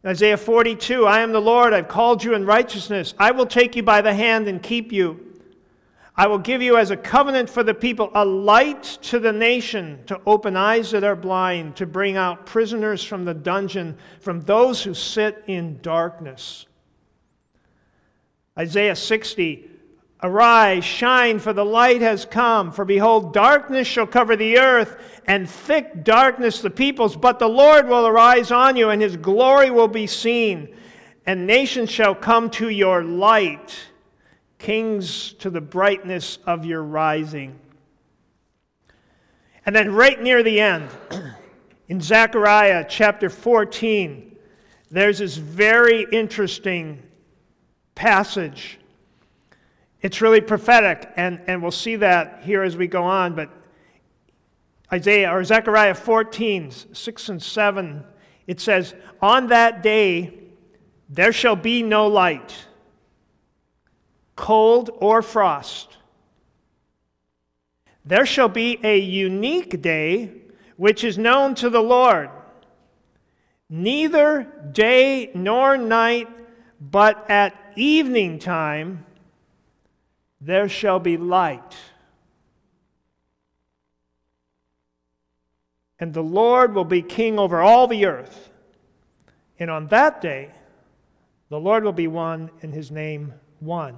Isaiah 0.06 0.38
42 0.38 1.06
I 1.06 1.22
am 1.22 1.32
the 1.32 1.42
Lord, 1.42 1.74
I've 1.74 1.88
called 1.88 2.24
you 2.24 2.36
in 2.36 2.46
righteousness. 2.46 3.16
I 3.18 3.32
will 3.32 3.48
take 3.48 3.76
you 3.76 3.82
by 3.82 4.02
the 4.02 4.14
hand 4.14 4.48
and 4.48 4.62
keep 4.62 4.92
you. 4.92 5.20
I 6.18 6.28
will 6.28 6.38
give 6.38 6.62
you 6.62 6.78
as 6.78 6.92
a 6.92 6.98
covenant 6.98 7.50
for 7.50 7.64
the 7.64 7.74
people, 7.74 8.12
a 8.14 8.24
light 8.24 8.84
to 9.02 9.20
the 9.20 9.34
nation, 9.34 10.00
to 10.06 10.22
open 10.26 10.56
eyes 10.56 10.92
that 10.92 11.04
are 11.04 11.16
blind, 11.16 11.76
to 11.78 11.86
bring 11.86 12.16
out 12.16 12.46
prisoners 12.46 13.04
from 13.04 13.26
the 13.26 13.34
dungeon, 13.34 13.98
from 14.22 14.42
those 14.42 14.84
who 14.84 14.94
sit 14.94 15.44
in 15.48 15.82
darkness. 15.82 16.68
Isaiah 18.58 18.96
60 18.96 19.72
Arise, 20.24 20.86
shine, 20.86 21.40
for 21.40 21.52
the 21.52 21.66
light 21.66 22.02
has 22.02 22.26
come. 22.26 22.72
For 22.72 22.86
behold, 22.86 23.34
darkness 23.34 23.88
shall 23.88 24.08
cover 24.08 24.36
the 24.36 24.58
earth, 24.58 25.15
and 25.28 25.50
thick 25.50 26.04
darkness 26.04 26.62
the 26.62 26.70
peoples. 26.70 27.16
But 27.16 27.40
the 27.40 27.48
Lord 27.48 27.88
will 27.88 28.08
arise 28.08 28.52
on 28.52 28.76
you, 28.76 28.90
and 28.90 29.02
his 29.02 29.18
glory 29.18 29.72
will 29.72 29.88
be 29.88 30.08
seen. 30.08 30.76
And 31.26 31.48
nations 31.48 31.90
shall 31.90 32.16
come 32.16 32.50
to 32.52 32.70
your 32.70 33.04
light, 33.04 33.76
kings 34.60 35.34
to 35.34 35.50
the 35.50 35.62
brightness 35.62 36.38
of 36.46 36.66
your 36.66 36.84
rising. 36.84 37.60
And 39.66 39.76
then, 39.76 39.94
right 39.94 40.22
near 40.22 40.44
the 40.44 40.62
end, 40.62 40.90
in 41.88 42.00
Zechariah 42.00 42.86
chapter 42.88 43.30
14, 43.30 44.36
there's 44.92 45.20
this 45.20 45.38
very 45.38 46.06
interesting 46.12 47.02
passage 47.96 48.80
it's 50.06 50.22
really 50.22 50.40
prophetic, 50.40 51.12
and, 51.16 51.42
and 51.48 51.64
we'll 51.64 51.72
see 51.72 51.96
that 51.96 52.42
here 52.44 52.62
as 52.62 52.78
we 52.78 52.86
go 52.86 53.02
on. 53.02 53.34
But 53.34 53.50
Isaiah 54.92 55.32
or 55.32 55.44
Zechariah 55.44 55.96
14, 55.96 56.72
6 56.94 57.30
and 57.30 57.42
7, 57.42 58.04
it 58.48 58.60
says, 58.60 58.94
On 59.22 59.48
that 59.48 59.82
day 59.82 60.34
there 61.10 61.34
shall 61.34 61.56
be 61.56 61.84
no 61.84 62.08
light, 62.08 62.54
cold 64.36 64.92
or 65.00 65.22
frost. 65.22 65.98
There 68.06 68.26
shall 68.26 68.50
be 68.50 68.80
a 68.84 69.00
unique 69.00 69.82
day 69.82 70.32
which 70.78 71.04
is 71.04 71.18
known 71.18 71.56
to 71.56 71.70
the 71.70 71.82
Lord. 71.82 72.30
Neither 73.70 74.44
day 74.72 75.32
nor 75.34 75.78
night, 75.78 76.30
but 76.80 77.30
at 77.30 77.56
evening 77.76 78.38
time 78.38 79.06
there 80.40 80.70
shall 80.70 81.00
be 81.00 81.18
light. 81.18 81.76
And 86.00 86.14
the 86.14 86.24
Lord 86.24 86.76
will 86.76 86.86
be 86.86 87.02
king 87.02 87.40
over 87.40 87.62
all 87.62 87.88
the 87.88 88.06
earth. 88.06 88.50
And 89.60 89.70
on 89.70 89.88
that 89.88 90.22
day, 90.22 90.52
the 91.50 91.60
Lord 91.60 91.84
will 91.84 91.94
be 91.94 92.08
one 92.08 92.50
and 92.62 92.74
his 92.74 92.92
name 92.92 93.34
one. 93.60 93.98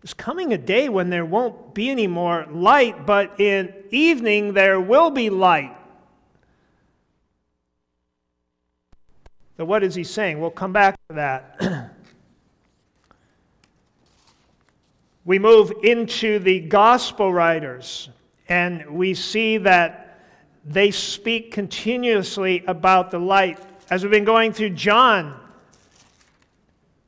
There's 0.00 0.14
coming 0.14 0.52
a 0.52 0.58
day 0.58 0.88
when 0.88 1.10
there 1.10 1.24
won't 1.24 1.74
be 1.74 1.90
any 1.90 2.06
more 2.06 2.46
light, 2.50 3.06
but 3.06 3.40
in 3.40 3.74
evening 3.90 4.54
there 4.54 4.80
will 4.80 5.10
be 5.10 5.30
light. 5.30 5.76
So, 9.56 9.64
what 9.64 9.82
is 9.82 9.94
he 9.94 10.04
saying? 10.04 10.38
We'll 10.38 10.50
come 10.50 10.72
back 10.72 10.96
to 11.08 11.14
that. 11.14 11.90
we 15.24 15.38
move 15.38 15.72
into 15.82 16.38
the 16.38 16.60
gospel 16.60 17.32
writers, 17.32 18.10
and 18.48 18.88
we 18.90 19.14
see 19.14 19.58
that 19.58 20.20
they 20.64 20.90
speak 20.90 21.52
continuously 21.52 22.64
about 22.66 23.10
the 23.10 23.18
light. 23.18 23.58
As 23.90 24.02
we've 24.02 24.10
been 24.10 24.24
going 24.24 24.52
through 24.52 24.70
John, 24.70 25.38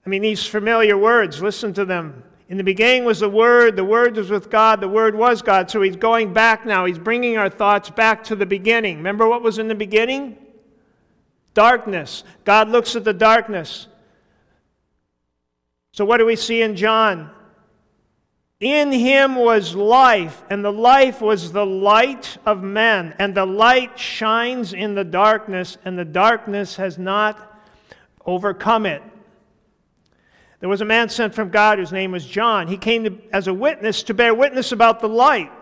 I 0.07 0.09
mean, 0.09 0.23
these 0.23 0.47
familiar 0.47 0.97
words, 0.97 1.43
listen 1.43 1.75
to 1.75 1.85
them. 1.85 2.23
In 2.49 2.57
the 2.57 2.65
beginning 2.65 3.05
was 3.05 3.21
the 3.21 3.29
Word, 3.29 3.77
the 3.77 3.85
Word 3.85 4.17
was 4.17 4.31
with 4.31 4.49
God, 4.49 4.81
the 4.81 4.89
Word 4.89 5.15
was 5.15 5.43
God. 5.43 5.71
So 5.71 5.83
he's 5.83 5.97
going 5.97 6.33
back 6.33 6.65
now. 6.65 6.87
He's 6.87 6.99
bringing 6.99 7.37
our 7.37 7.51
thoughts 7.51 7.91
back 7.91 8.25
to 8.25 8.37
the 8.37 8.47
beginning. 8.47 8.97
Remember 8.97 9.29
what 9.29 9.43
was 9.43 9.59
in 9.59 9.69
the 9.69 9.75
beginning? 9.75 10.39
Darkness. 11.53 12.25
God 12.45 12.71
looks 12.71 12.97
at 12.97 13.05
the 13.05 13.13
darkness. 13.13 13.89
So 15.93 16.05
what 16.05 16.19
do 16.19 16.27
we 16.27 16.37
see 16.37 16.63
in 16.63 16.75
John? 16.75 17.31
In 18.61 18.91
him 18.91 19.37
was 19.37 19.77
life, 19.77 20.43
and 20.51 20.65
the 20.65 20.73
life 20.73 21.21
was 21.21 21.53
the 21.53 21.67
light 21.67 22.39
of 22.45 22.63
men. 22.63 23.15
And 23.19 23.35
the 23.35 23.47
light 23.47 23.97
shines 23.99 24.73
in 24.73 24.97
the 24.97 25.05
darkness, 25.05 25.79
and 25.85 25.97
the 25.97 26.05
darkness 26.05 26.75
has 26.77 26.99
not 26.99 27.63
overcome 28.27 28.85
it. 28.85 29.03
There 30.59 30.69
was 30.69 30.81
a 30.81 30.85
man 30.85 31.09
sent 31.09 31.37
from 31.37 31.51
God 31.51 31.79
whose 31.79 31.93
name 31.93 32.11
was 32.11 32.27
John. 32.27 32.67
He 32.67 32.77
came 32.77 33.05
to, 33.05 33.17
as 33.33 33.47
a 33.47 33.55
witness 33.55 34.03
to 34.05 34.15
bear 34.15 34.35
witness 34.35 34.73
about 34.73 34.99
the 34.99 35.09
light, 35.09 35.53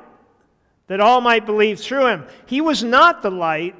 that 0.87 1.01
all 1.01 1.21
might 1.21 1.45
believe 1.45 1.79
through 1.79 2.07
him. 2.07 2.25
He 2.47 2.63
was 2.63 2.83
not 2.83 3.21
the 3.21 3.31
light, 3.31 3.75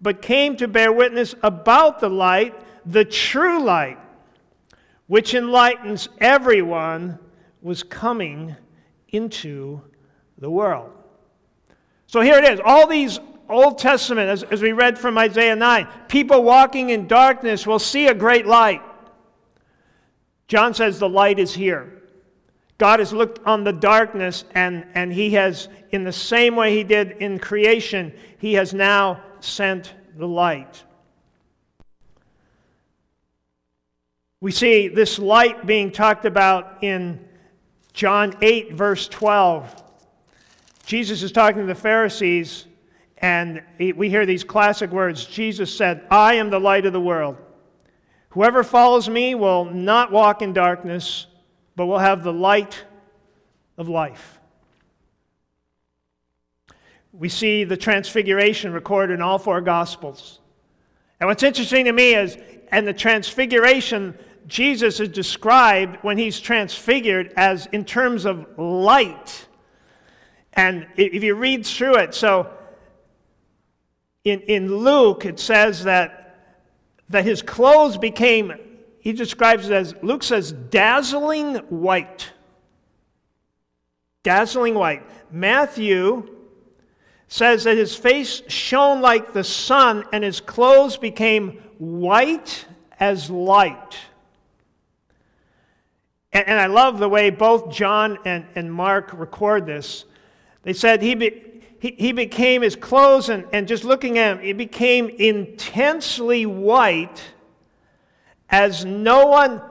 but 0.00 0.22
came 0.22 0.56
to 0.56 0.66
bear 0.66 0.92
witness 0.92 1.36
about 1.44 2.00
the 2.00 2.10
light, 2.10 2.60
the 2.84 3.04
true 3.04 3.62
light, 3.62 3.98
which 5.06 5.34
enlightens 5.34 6.08
everyone 6.18 7.20
was 7.62 7.82
coming 7.82 8.56
into 9.08 9.80
the 10.38 10.50
world. 10.50 10.90
So 12.06 12.20
here 12.20 12.38
it 12.38 12.44
is. 12.44 12.60
All 12.64 12.86
these 12.86 13.20
Old 13.48 13.78
Testament, 13.78 14.28
as, 14.28 14.42
as 14.44 14.62
we 14.62 14.72
read 14.72 14.98
from 14.98 15.18
Isaiah 15.18 15.56
9, 15.56 15.86
people 16.08 16.42
walking 16.42 16.90
in 16.90 17.06
darkness 17.06 17.66
will 17.66 17.78
see 17.78 18.06
a 18.06 18.14
great 18.14 18.46
light. 18.46 18.80
John 20.48 20.74
says 20.74 20.98
the 20.98 21.08
light 21.08 21.38
is 21.38 21.54
here. 21.54 22.02
God 22.78 22.98
has 22.98 23.12
looked 23.12 23.44
on 23.46 23.62
the 23.62 23.72
darkness, 23.72 24.44
and, 24.54 24.86
and 24.94 25.12
He 25.12 25.32
has, 25.32 25.68
in 25.90 26.02
the 26.02 26.12
same 26.12 26.56
way 26.56 26.74
He 26.74 26.82
did 26.82 27.12
in 27.18 27.38
creation, 27.38 28.12
He 28.38 28.54
has 28.54 28.72
now 28.72 29.22
sent 29.40 29.94
the 30.16 30.26
light. 30.26 30.82
We 34.40 34.50
see 34.50 34.88
this 34.88 35.18
light 35.18 35.66
being 35.66 35.92
talked 35.92 36.24
about 36.24 36.82
in 36.82 37.28
John 37.92 38.36
8, 38.40 38.72
verse 38.72 39.08
12. 39.08 39.82
Jesus 40.84 41.22
is 41.22 41.32
talking 41.32 41.60
to 41.60 41.66
the 41.66 41.74
Pharisees, 41.74 42.66
and 43.18 43.62
we 43.78 44.08
hear 44.08 44.26
these 44.26 44.44
classic 44.44 44.90
words 44.90 45.24
Jesus 45.24 45.74
said, 45.74 46.06
I 46.10 46.34
am 46.34 46.50
the 46.50 46.58
light 46.58 46.86
of 46.86 46.92
the 46.92 47.00
world. 47.00 47.36
Whoever 48.30 48.62
follows 48.62 49.08
me 49.08 49.34
will 49.34 49.64
not 49.64 50.12
walk 50.12 50.40
in 50.40 50.52
darkness, 50.52 51.26
but 51.76 51.86
will 51.86 51.98
have 51.98 52.22
the 52.22 52.32
light 52.32 52.84
of 53.76 53.88
life. 53.88 54.40
We 57.12 57.28
see 57.28 57.64
the 57.64 57.76
transfiguration 57.76 58.72
recorded 58.72 59.14
in 59.14 59.22
all 59.22 59.38
four 59.38 59.60
Gospels. 59.60 60.38
And 61.18 61.28
what's 61.28 61.42
interesting 61.42 61.84
to 61.86 61.92
me 61.92 62.14
is, 62.14 62.38
and 62.70 62.86
the 62.86 62.94
transfiguration, 62.94 64.16
Jesus 64.46 65.00
is 65.00 65.08
described 65.08 65.98
when 66.02 66.18
he's 66.18 66.40
transfigured 66.40 67.32
as 67.36 67.66
in 67.66 67.84
terms 67.84 68.24
of 68.24 68.58
light. 68.58 69.46
And 70.52 70.86
if 70.96 71.22
you 71.22 71.34
read 71.34 71.64
through 71.64 71.96
it, 71.96 72.14
so 72.14 72.50
in, 74.24 74.40
in 74.40 74.76
Luke, 74.76 75.24
it 75.24 75.38
says 75.38 75.84
that, 75.84 76.56
that 77.08 77.24
his 77.24 77.42
clothes 77.42 77.96
became, 77.96 78.52
he 78.98 79.12
describes 79.12 79.68
it 79.68 79.72
as, 79.72 79.94
Luke 80.02 80.22
says, 80.22 80.52
dazzling 80.52 81.56
white. 81.68 82.30
Dazzling 84.22 84.74
white. 84.74 85.02
Matthew 85.30 86.36
says 87.28 87.64
that 87.64 87.76
his 87.76 87.96
face 87.96 88.42
shone 88.48 89.00
like 89.00 89.32
the 89.32 89.44
sun 89.44 90.04
and 90.12 90.24
his 90.24 90.40
clothes 90.40 90.96
became 90.96 91.52
white 91.78 92.66
as 92.98 93.30
light. 93.30 93.96
And, 96.32 96.48
and 96.48 96.60
I 96.60 96.66
love 96.66 96.98
the 96.98 97.08
way 97.08 97.30
both 97.30 97.70
John 97.70 98.18
and, 98.24 98.46
and 98.54 98.72
Mark 98.72 99.12
record 99.12 99.66
this. 99.66 100.04
They 100.62 100.72
said 100.72 101.02
he, 101.02 101.14
be, 101.14 101.62
he, 101.78 101.94
he 101.98 102.12
became 102.12 102.62
his 102.62 102.76
clothes, 102.76 103.28
and, 103.28 103.46
and 103.52 103.66
just 103.66 103.84
looking 103.84 104.18
at 104.18 104.38
him, 104.38 104.44
he 104.44 104.52
became 104.52 105.08
intensely 105.08 106.46
white 106.46 107.22
as 108.48 108.84
no 108.84 109.26
one 109.26 109.62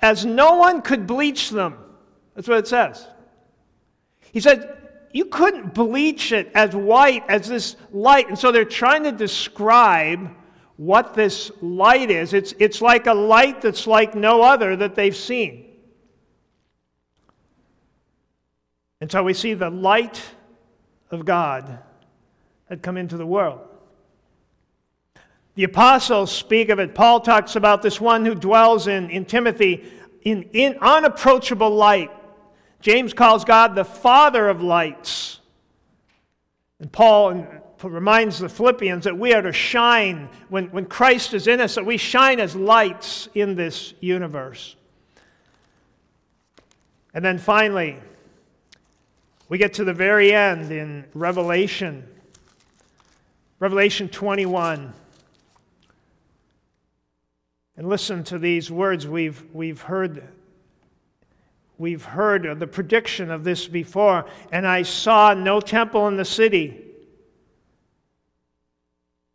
as 0.00 0.24
no 0.24 0.54
one 0.54 0.82
could 0.82 1.06
bleach 1.06 1.50
them. 1.50 1.76
That's 2.34 2.48
what 2.48 2.58
it 2.58 2.68
says. 2.68 3.06
He 4.32 4.40
said, 4.40 4.76
You 5.12 5.26
couldn't 5.26 5.74
bleach 5.74 6.32
it 6.32 6.50
as 6.54 6.74
white 6.74 7.24
as 7.28 7.48
this 7.48 7.76
light. 7.92 8.28
And 8.28 8.38
so 8.38 8.52
they're 8.52 8.64
trying 8.64 9.02
to 9.04 9.12
describe 9.12 10.34
what 10.80 11.12
this 11.12 11.52
light 11.60 12.10
is. 12.10 12.32
It's, 12.32 12.54
it's 12.58 12.80
like 12.80 13.06
a 13.06 13.12
light 13.12 13.60
that's 13.60 13.86
like 13.86 14.14
no 14.14 14.40
other 14.40 14.74
that 14.76 14.94
they've 14.94 15.14
seen. 15.14 15.66
And 18.98 19.12
so 19.12 19.22
we 19.22 19.34
see 19.34 19.52
the 19.52 19.68
light 19.68 20.22
of 21.10 21.26
God 21.26 21.80
had 22.70 22.80
come 22.80 22.96
into 22.96 23.18
the 23.18 23.26
world. 23.26 23.60
The 25.54 25.64
apostles 25.64 26.32
speak 26.32 26.70
of 26.70 26.78
it. 26.78 26.94
Paul 26.94 27.20
talks 27.20 27.56
about 27.56 27.82
this 27.82 28.00
one 28.00 28.24
who 28.24 28.34
dwells 28.34 28.86
in, 28.86 29.10
in 29.10 29.26
Timothy 29.26 29.84
in, 30.22 30.44
in 30.54 30.78
unapproachable 30.80 31.68
light. 31.68 32.10
James 32.80 33.12
calls 33.12 33.44
God 33.44 33.74
the 33.74 33.84
Father 33.84 34.48
of 34.48 34.62
lights. 34.62 35.40
And 36.78 36.90
Paul 36.90 37.44
reminds 37.82 38.38
the 38.38 38.48
Philippians 38.48 39.04
that 39.04 39.16
we 39.16 39.32
are 39.32 39.42
to 39.42 39.52
shine 39.52 40.28
when, 40.48 40.66
when 40.66 40.84
Christ 40.84 41.32
is 41.34 41.46
in 41.46 41.60
us, 41.60 41.76
that 41.76 41.86
we 41.86 41.96
shine 41.96 42.40
as 42.40 42.54
lights 42.54 43.28
in 43.34 43.54
this 43.54 43.94
universe. 44.00 44.76
And 47.14 47.24
then 47.24 47.38
finally, 47.38 47.96
we 49.48 49.58
get 49.58 49.74
to 49.74 49.84
the 49.84 49.94
very 49.94 50.32
end 50.32 50.70
in 50.70 51.04
Revelation, 51.14 52.06
Revelation 53.58 54.08
21. 54.08 54.92
And 57.76 57.88
listen 57.88 58.22
to 58.24 58.38
these 58.38 58.70
words. 58.70 59.08
We've, 59.08 59.42
we've, 59.54 59.80
heard, 59.80 60.22
we've 61.78 62.04
heard 62.04 62.60
the 62.60 62.66
prediction 62.66 63.30
of 63.30 63.42
this 63.42 63.66
before. 63.66 64.26
And 64.52 64.66
I 64.66 64.82
saw 64.82 65.32
no 65.32 65.60
temple 65.60 66.06
in 66.08 66.16
the 66.16 66.24
city. 66.24 66.89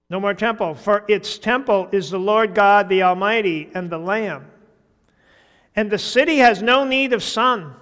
No 0.10 0.20
more 0.20 0.34
temple, 0.34 0.76
for 0.76 1.04
its 1.08 1.38
temple 1.38 1.90
is 1.92 2.12
the 2.12 2.20
Lord 2.20 2.54
God 2.54 2.90
the 2.90 3.04
Almighty 3.04 3.70
and 3.74 3.90
the 3.90 3.98
Lamb. 3.98 4.46
And 5.76 5.90
the 5.90 5.98
city 5.98 6.38
has 6.38 6.62
no 6.62 6.84
need 6.84 7.12
of 7.12 7.24
sun 7.24 7.74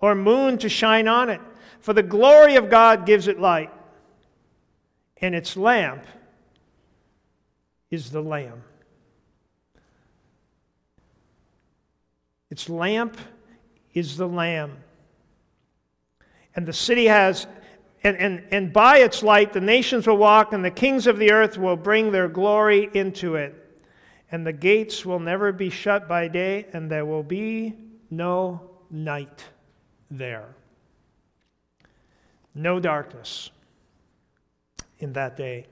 or 0.00 0.14
moon 0.14 0.58
to 0.58 0.68
shine 0.68 1.08
on 1.08 1.30
it, 1.30 1.40
for 1.80 1.92
the 1.92 2.02
glory 2.02 2.56
of 2.56 2.70
God 2.70 3.06
gives 3.06 3.28
it 3.28 3.40
light, 3.40 3.70
and 5.20 5.34
its 5.34 5.56
lamp 5.56 6.04
is 7.90 8.10
the 8.10 8.22
Lamb. 8.22 8.62
Its 12.50 12.68
lamp 12.68 13.16
is 13.94 14.16
the 14.16 14.28
Lamb. 14.28 14.76
And 16.54 16.66
the 16.66 16.72
city 16.72 17.06
has, 17.06 17.46
and, 18.04 18.16
and, 18.16 18.44
and 18.50 18.72
by 18.72 18.98
its 18.98 19.22
light, 19.22 19.52
the 19.52 19.60
nations 19.60 20.06
will 20.06 20.16
walk, 20.16 20.52
and 20.52 20.64
the 20.64 20.70
kings 20.70 21.06
of 21.06 21.18
the 21.18 21.30
earth 21.30 21.56
will 21.56 21.76
bring 21.76 22.10
their 22.10 22.28
glory 22.28 22.90
into 22.94 23.36
it. 23.36 23.54
And 24.30 24.46
the 24.46 24.52
gates 24.52 25.04
will 25.04 25.20
never 25.20 25.52
be 25.52 25.70
shut 25.70 26.08
by 26.08 26.26
day, 26.28 26.66
and 26.72 26.90
there 26.90 27.04
will 27.04 27.22
be 27.22 27.74
no 28.10 28.70
night 28.90 29.44
there. 30.10 30.56
No 32.54 32.80
darkness 32.80 33.50
in 34.98 35.12
that 35.12 35.36
day. 35.36 35.66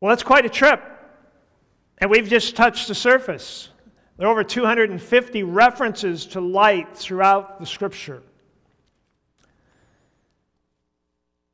Well, 0.00 0.10
that's 0.10 0.22
quite 0.22 0.46
a 0.46 0.50
trip. 0.50 0.82
And 1.98 2.10
we've 2.10 2.28
just 2.28 2.56
touched 2.56 2.88
the 2.88 2.94
surface. 2.94 3.68
There 4.16 4.26
are 4.26 4.30
over 4.30 4.44
250 4.44 5.42
references 5.42 6.26
to 6.26 6.40
light 6.40 6.96
throughout 6.96 7.58
the 7.58 7.66
scripture. 7.66 8.22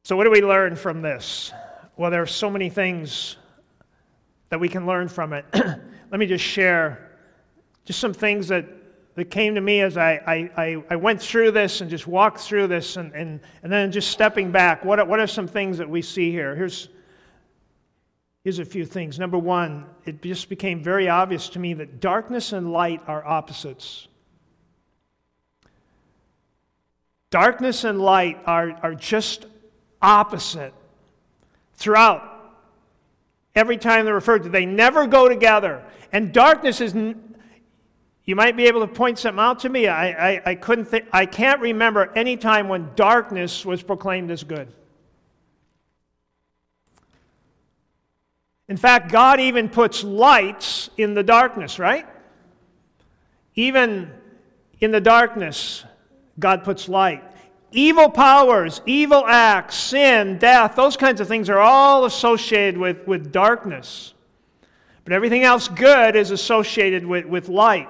So, 0.09 0.17
what 0.17 0.25
do 0.25 0.31
we 0.31 0.41
learn 0.41 0.75
from 0.75 1.03
this? 1.03 1.53
Well, 1.99 2.11
there 2.11 2.23
are 2.23 2.27
so 2.27 2.49
many 2.49 2.71
things 2.71 3.37
that 4.49 4.59
we 4.59 4.67
can 4.67 4.87
learn 4.87 5.07
from 5.07 5.35
it. 5.35 5.45
Let 5.53 6.19
me 6.19 6.25
just 6.25 6.43
share 6.43 7.11
just 7.85 7.99
some 7.99 8.15
things 8.15 8.49
that 8.49 8.65
that 9.17 9.27
came 9.27 9.55
to 9.57 9.61
me 9.61 9.83
as 9.83 9.99
I, 9.99 10.51
I, 10.57 10.83
I, 10.89 10.97
went 10.97 11.21
through 11.21 11.51
this 11.51 11.83
and 11.83 11.91
just 11.91 12.07
walked 12.07 12.39
through 12.39 12.69
this 12.69 12.97
and, 12.97 13.13
and, 13.13 13.39
and 13.63 13.71
then 13.71 13.93
just 13.93 14.11
stepping 14.11 14.51
back. 14.51 14.83
What 14.83 15.07
what 15.07 15.21
are 15.21 15.27
some 15.27 15.47
things 15.47 15.77
that 15.77 15.91
we 15.91 16.01
see 16.01 16.31
here? 16.31 16.57
Here's, 16.57 16.89
here's 18.45 18.61
a 18.61 18.65
few 18.65 18.87
things. 18.87 19.19
Number 19.19 19.37
one, 19.37 19.85
it 20.07 20.23
just 20.23 20.49
became 20.49 20.83
very 20.83 21.11
obvious 21.11 21.51
to 21.51 21.59
me 21.59 21.75
that 21.75 22.01
darkness 22.01 22.55
and 22.55 22.73
light 22.73 23.03
are 23.07 23.27
opposites. 23.27 24.09
Darkness 27.29 27.85
and 27.85 28.01
light 28.01 28.39
are, 28.47 28.71
are 28.83 28.95
just 28.95 29.45
opposite 30.01 30.73
throughout. 31.75 32.35
Every 33.55 33.77
time 33.77 34.05
they're 34.05 34.15
referred 34.15 34.45
to, 34.45 34.49
they 34.49 34.67
never 34.67 35.07
go 35.07 35.29
together. 35.29 35.85
And 36.13 36.33
darkness 36.33 36.81
is 36.81 36.95
you 36.95 38.37
might 38.37 38.57
be 38.57 38.67
able 38.67 38.81
to 38.83 38.87
point 38.87 39.19
something 39.19 39.41
out 39.41 39.61
to 39.61 39.69
me. 39.69 39.89
I, 39.89 40.33
I, 40.33 40.43
I 40.47 40.55
couldn't 40.55 40.85
think, 40.85 41.07
I 41.13 41.27
can't 41.27 41.61
remember 41.61 42.13
any 42.15 42.37
time 42.37 42.69
when 42.69 42.91
darkness 42.95 43.65
was 43.65 43.83
proclaimed 43.83 44.31
as 44.31 44.45
good. 44.45 44.69
In 48.69 48.77
fact, 48.77 49.11
God 49.11 49.41
even 49.41 49.71
puts 49.71 50.05
lights 50.05 50.91
in 50.99 51.15
the 51.15 51.23
darkness, 51.23 51.79
right? 51.79 52.07
Even 53.55 54.13
in 54.81 54.91
the 54.91 55.01
darkness, 55.01 55.85
God 56.39 56.65
puts 56.65 56.89
light. 56.89 57.25
Evil 57.71 58.09
powers, 58.09 58.81
evil 58.87 59.25
acts, 59.27 59.77
sin, 59.77 60.39
death, 60.39 60.75
those 60.75 60.97
kinds 60.97 61.21
of 61.21 61.29
things 61.29 61.51
are 61.51 61.59
all 61.59 62.07
associated 62.07 62.79
with, 62.79 63.07
with 63.07 63.31
darkness. 63.31 64.15
But 65.05 65.13
everything 65.13 65.45
else 65.45 65.69
good 65.69 66.17
is 66.17 66.31
associated 66.31 67.05
with, 67.05 67.27
with 67.27 67.49
light. 67.49 67.89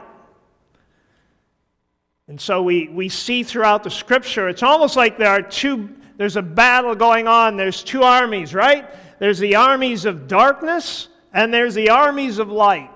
And 2.26 2.40
so 2.40 2.62
we, 2.62 2.88
we 2.88 3.08
see 3.08 3.42
throughout 3.42 3.82
the 3.82 3.90
scripture, 3.90 4.48
it's 4.48 4.62
almost 4.62 4.96
like 4.96 5.16
there 5.16 5.30
are 5.30 5.42
two, 5.42 5.90
there's 6.16 6.36
a 6.36 6.42
battle 6.42 6.94
going 6.94 7.26
on. 7.26 7.56
There's 7.56 7.82
two 7.82 8.02
armies, 8.02 8.54
right? 8.54 8.86
There's 9.18 9.38
the 9.38 9.56
armies 9.56 10.04
of 10.04 10.28
darkness 10.28 11.08
and 11.32 11.52
there's 11.54 11.74
the 11.74 11.90
armies 11.90 12.38
of 12.38 12.50
light. 12.50 12.90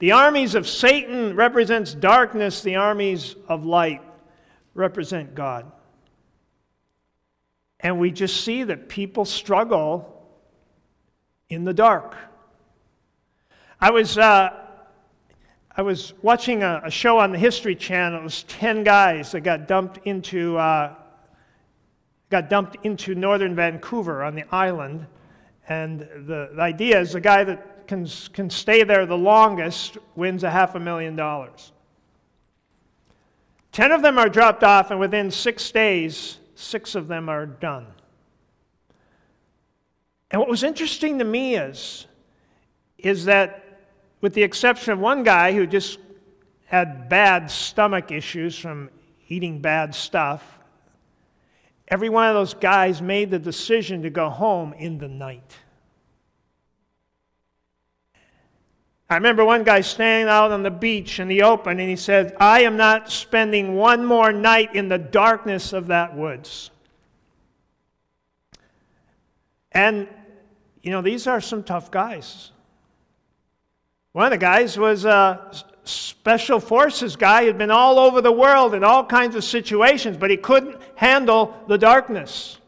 The 0.00 0.12
armies 0.12 0.54
of 0.54 0.68
Satan 0.68 1.36
represents 1.36 1.94
darkness, 1.94 2.62
the 2.62 2.76
armies 2.76 3.36
of 3.48 3.64
light 3.64 4.02
represent 4.74 5.34
God. 5.34 5.70
And 7.84 8.00
we 8.00 8.10
just 8.10 8.40
see 8.40 8.64
that 8.64 8.88
people 8.88 9.26
struggle 9.26 10.26
in 11.50 11.64
the 11.64 11.74
dark. 11.74 12.16
I 13.78 13.90
was, 13.90 14.16
uh, 14.16 14.48
I 15.76 15.82
was 15.82 16.14
watching 16.22 16.62
a, 16.62 16.80
a, 16.86 16.90
show 16.90 17.18
on 17.18 17.30
the 17.30 17.38
History 17.38 17.76
Channel. 17.76 18.20
It 18.20 18.24
was 18.24 18.44
10 18.44 18.84
guys 18.84 19.32
that 19.32 19.42
got 19.42 19.68
dumped 19.68 19.98
into, 20.06 20.56
uh, 20.56 20.94
got 22.30 22.48
dumped 22.48 22.78
into 22.84 23.14
northern 23.14 23.54
Vancouver 23.54 24.24
on 24.24 24.34
the 24.34 24.44
island. 24.50 25.06
And 25.68 26.00
the, 26.00 26.52
the 26.54 26.62
idea 26.62 26.98
is 26.98 27.12
the 27.12 27.20
guy 27.20 27.44
that 27.44 27.86
can, 27.86 28.08
can 28.32 28.48
stay 28.48 28.82
there 28.84 29.04
the 29.04 29.18
longest 29.18 29.98
wins 30.16 30.42
a 30.42 30.50
half 30.50 30.74
a 30.74 30.80
million 30.80 31.16
dollars. 31.16 31.72
Ten 33.72 33.92
of 33.92 34.00
them 34.00 34.16
are 34.16 34.30
dropped 34.30 34.64
off, 34.64 34.90
and 34.90 34.98
within 34.98 35.30
six 35.30 35.70
days, 35.70 36.38
six 36.54 36.94
of 36.94 37.08
them 37.08 37.28
are 37.28 37.46
done. 37.46 37.86
And 40.30 40.40
what 40.40 40.48
was 40.48 40.62
interesting 40.62 41.18
to 41.18 41.24
me 41.24 41.56
is, 41.56 42.06
is 42.98 43.26
that, 43.26 43.82
with 44.20 44.34
the 44.34 44.42
exception 44.42 44.92
of 44.92 44.98
one 44.98 45.22
guy 45.22 45.52
who 45.52 45.66
just 45.66 45.98
had 46.64 47.08
bad 47.08 47.50
stomach 47.50 48.10
issues 48.10 48.58
from 48.58 48.90
eating 49.28 49.60
bad 49.60 49.94
stuff, 49.94 50.58
every 51.88 52.08
one 52.08 52.28
of 52.28 52.34
those 52.34 52.54
guys 52.54 53.00
made 53.00 53.30
the 53.30 53.38
decision 53.38 54.02
to 54.02 54.10
go 54.10 54.28
home 54.28 54.72
in 54.72 54.98
the 54.98 55.08
night. 55.08 55.56
I 59.14 59.16
remember 59.18 59.44
one 59.44 59.62
guy 59.62 59.80
standing 59.80 60.28
out 60.28 60.50
on 60.50 60.64
the 60.64 60.72
beach 60.72 61.20
in 61.20 61.28
the 61.28 61.42
open 61.42 61.78
and 61.78 61.88
he 61.88 61.94
said, 61.94 62.36
I 62.40 62.62
am 62.62 62.76
not 62.76 63.12
spending 63.12 63.76
one 63.76 64.04
more 64.04 64.32
night 64.32 64.74
in 64.74 64.88
the 64.88 64.98
darkness 64.98 65.72
of 65.72 65.86
that 65.86 66.16
woods. 66.16 66.72
And, 69.70 70.08
you 70.82 70.90
know, 70.90 71.00
these 71.00 71.28
are 71.28 71.40
some 71.40 71.62
tough 71.62 71.92
guys. 71.92 72.50
One 74.10 74.24
of 74.24 74.32
the 74.32 74.36
guys 74.36 74.76
was 74.76 75.04
a 75.04 75.64
special 75.84 76.58
forces 76.58 77.14
guy 77.14 77.44
who'd 77.44 77.56
been 77.56 77.70
all 77.70 78.00
over 78.00 78.20
the 78.20 78.32
world 78.32 78.74
in 78.74 78.82
all 78.82 79.04
kinds 79.04 79.36
of 79.36 79.44
situations, 79.44 80.16
but 80.16 80.28
he 80.28 80.36
couldn't 80.36 80.76
handle 80.96 81.54
the 81.68 81.78
darkness. 81.78 82.58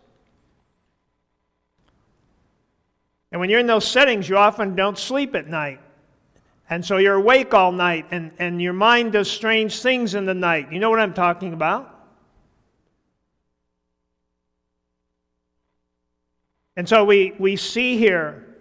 And 3.33 3.41
when 3.41 3.51
you're 3.51 3.59
in 3.59 3.67
those 3.67 3.85
settings, 3.85 4.29
you 4.29 4.37
often 4.37 4.77
don't 4.77 4.97
sleep 4.97 5.35
at 5.35 5.49
night. 5.49 5.81
And 6.69 6.85
so 6.85 6.97
you're 6.97 7.15
awake 7.15 7.55
all 7.55 7.71
night, 7.71 8.07
and, 8.11 8.33
and 8.39 8.61
your 8.61 8.73
mind 8.73 9.13
does 9.13 9.31
strange 9.31 9.81
things 9.81 10.15
in 10.15 10.27
the 10.27 10.35
night. 10.35 10.73
You 10.73 10.81
know 10.81 10.91
what 10.91 10.99
I'm 10.99 11.15
talking 11.15 11.53
about? 11.53 11.93
And 16.77 16.89
so 16.89 17.05
we, 17.05 17.35
we 17.39 17.57
see 17.57 17.97
here 17.97 18.57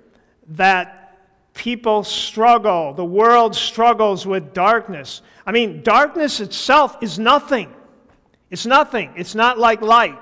that 0.49 1.17
people 1.53 2.03
struggle, 2.03 2.93
the 2.93 3.03
world 3.03 3.55
struggles 3.55 4.25
with 4.27 4.53
darkness. 4.53 5.21
I 5.45 5.51
mean, 5.51 5.81
darkness 5.83 6.39
itself 6.39 6.97
is 7.01 7.17
nothing. 7.17 7.73
It's 8.51 8.65
nothing. 8.65 9.13
It's 9.17 9.35
not 9.35 9.57
like 9.57 9.81
light. 9.81 10.19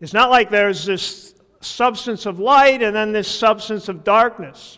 It's 0.00 0.12
not 0.12 0.30
like 0.30 0.50
there's 0.50 0.84
this 0.84 1.34
substance 1.60 2.26
of 2.26 2.38
light 2.38 2.82
and 2.82 2.94
then 2.94 3.12
this 3.12 3.28
substance 3.28 3.88
of 3.88 4.04
darkness. 4.04 4.77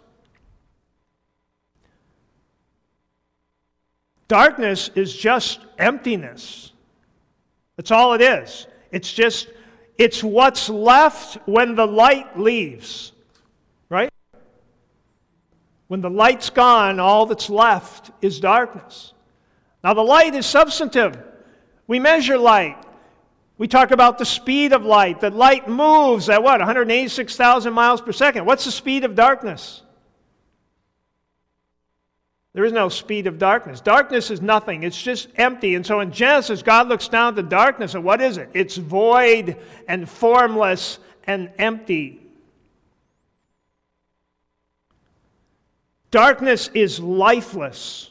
Darkness 4.31 4.91
is 4.95 5.13
just 5.13 5.59
emptiness. 5.77 6.71
That's 7.77 7.91
all 7.91 8.13
it 8.13 8.21
is. 8.21 8.69
It's 8.93 9.13
just, 9.13 9.49
it's 9.99 10.23
what's 10.23 10.69
left 10.69 11.39
when 11.49 11.75
the 11.75 11.85
light 11.85 12.39
leaves, 12.39 13.11
right? 13.89 14.09
When 15.89 16.01
the 16.01 16.11
light's 16.11 16.49
gone, 16.49 17.01
all 17.01 17.27
that's 17.27 17.51
left 17.51 18.13
is 18.23 18.39
darkness. 18.39 19.15
Now, 19.83 19.95
the 19.95 20.03
light 20.03 20.37
is 20.37 20.47
substantive. 20.47 21.21
We 21.89 21.99
measure 21.99 22.39
light. 22.39 22.79
We 23.59 23.67
talk 23.67 23.91
about 23.91 24.17
the 24.17 24.25
speed 24.25 24.73
of 24.73 24.85
light. 24.85 25.23
That 25.23 25.35
light 25.35 25.69
moves 25.69 26.29
at 26.29 26.41
what? 26.41 26.61
186,000 26.61 27.73
miles 27.73 28.01
per 28.01 28.13
second. 28.13 28.47
What's 28.47 28.65
the 28.65 28.71
speed 28.71 29.03
of 29.03 29.17
darkness? 29.17 29.83
There 32.53 32.65
is 32.65 32.73
no 32.73 32.89
speed 32.89 33.27
of 33.27 33.39
darkness. 33.39 33.81
Darkness 33.81 34.31
is 34.31 34.43
nothing, 34.43 34.83
it's 34.83 35.01
just 35.01 35.29
empty. 35.37 35.77
And 35.77 35.87
so 35.87 36.01
in 36.01 36.11
Genesis, 36.11 36.63
God 36.63 36.89
looks 36.89 37.09
down 37.09 37.29
at 37.29 37.37
the 37.37 37.43
darkness, 37.43 37.95
and 37.95 38.03
what 38.03 38.21
is 38.21 38.39
it? 38.39 38.51
It's 38.55 38.77
void 38.77 39.57
and 39.87 40.09
formless 40.09 40.99
and 41.25 41.51
empty. 41.59 42.21
Darkness 46.11 46.71
is 46.75 46.99
lifeless. 46.99 48.11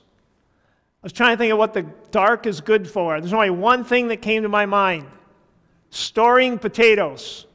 I 1.03 1.05
was 1.05 1.11
trying 1.11 1.33
to 1.33 1.37
think 1.37 1.51
of 1.51 1.57
what 1.57 1.73
the 1.73 1.85
dark 2.11 2.45
is 2.45 2.61
good 2.61 2.89
for. 2.89 3.19
There's 3.19 3.33
only 3.33 3.49
one 3.49 3.83
thing 3.83 4.07
that 4.07 4.21
came 4.21 4.43
to 4.43 4.49
my 4.49 4.65
mind 4.65 5.07
storing 5.89 6.59
potatoes. 6.59 7.45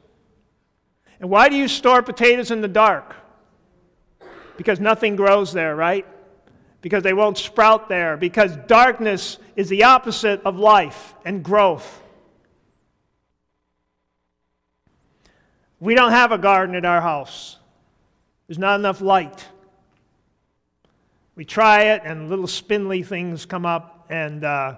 And 1.19 1.29
why 1.29 1.49
do 1.49 1.55
you 1.55 1.67
store 1.67 2.01
potatoes 2.01 2.51
in 2.51 2.61
the 2.61 2.67
dark? 2.67 3.15
Because 4.57 4.79
nothing 4.79 5.15
grows 5.15 5.53
there, 5.53 5.75
right? 5.75 6.05
Because 6.85 7.01
they 7.01 7.13
won't 7.13 7.35
sprout 7.35 7.89
there, 7.89 8.15
because 8.15 8.55
darkness 8.67 9.39
is 9.55 9.69
the 9.69 9.85
opposite 9.85 10.39
of 10.45 10.59
life 10.59 11.15
and 11.25 11.43
growth. 11.43 12.03
We 15.79 15.95
don't 15.95 16.11
have 16.11 16.31
a 16.31 16.37
garden 16.37 16.75
at 16.75 16.85
our 16.85 17.01
house, 17.01 17.57
there's 18.45 18.59
not 18.59 18.79
enough 18.79 19.01
light. 19.01 19.47
We 21.35 21.43
try 21.43 21.85
it, 21.85 22.03
and 22.05 22.29
little 22.29 22.45
spindly 22.45 23.01
things 23.01 23.47
come 23.47 23.65
up, 23.65 24.05
and 24.11 24.43
uh, 24.43 24.75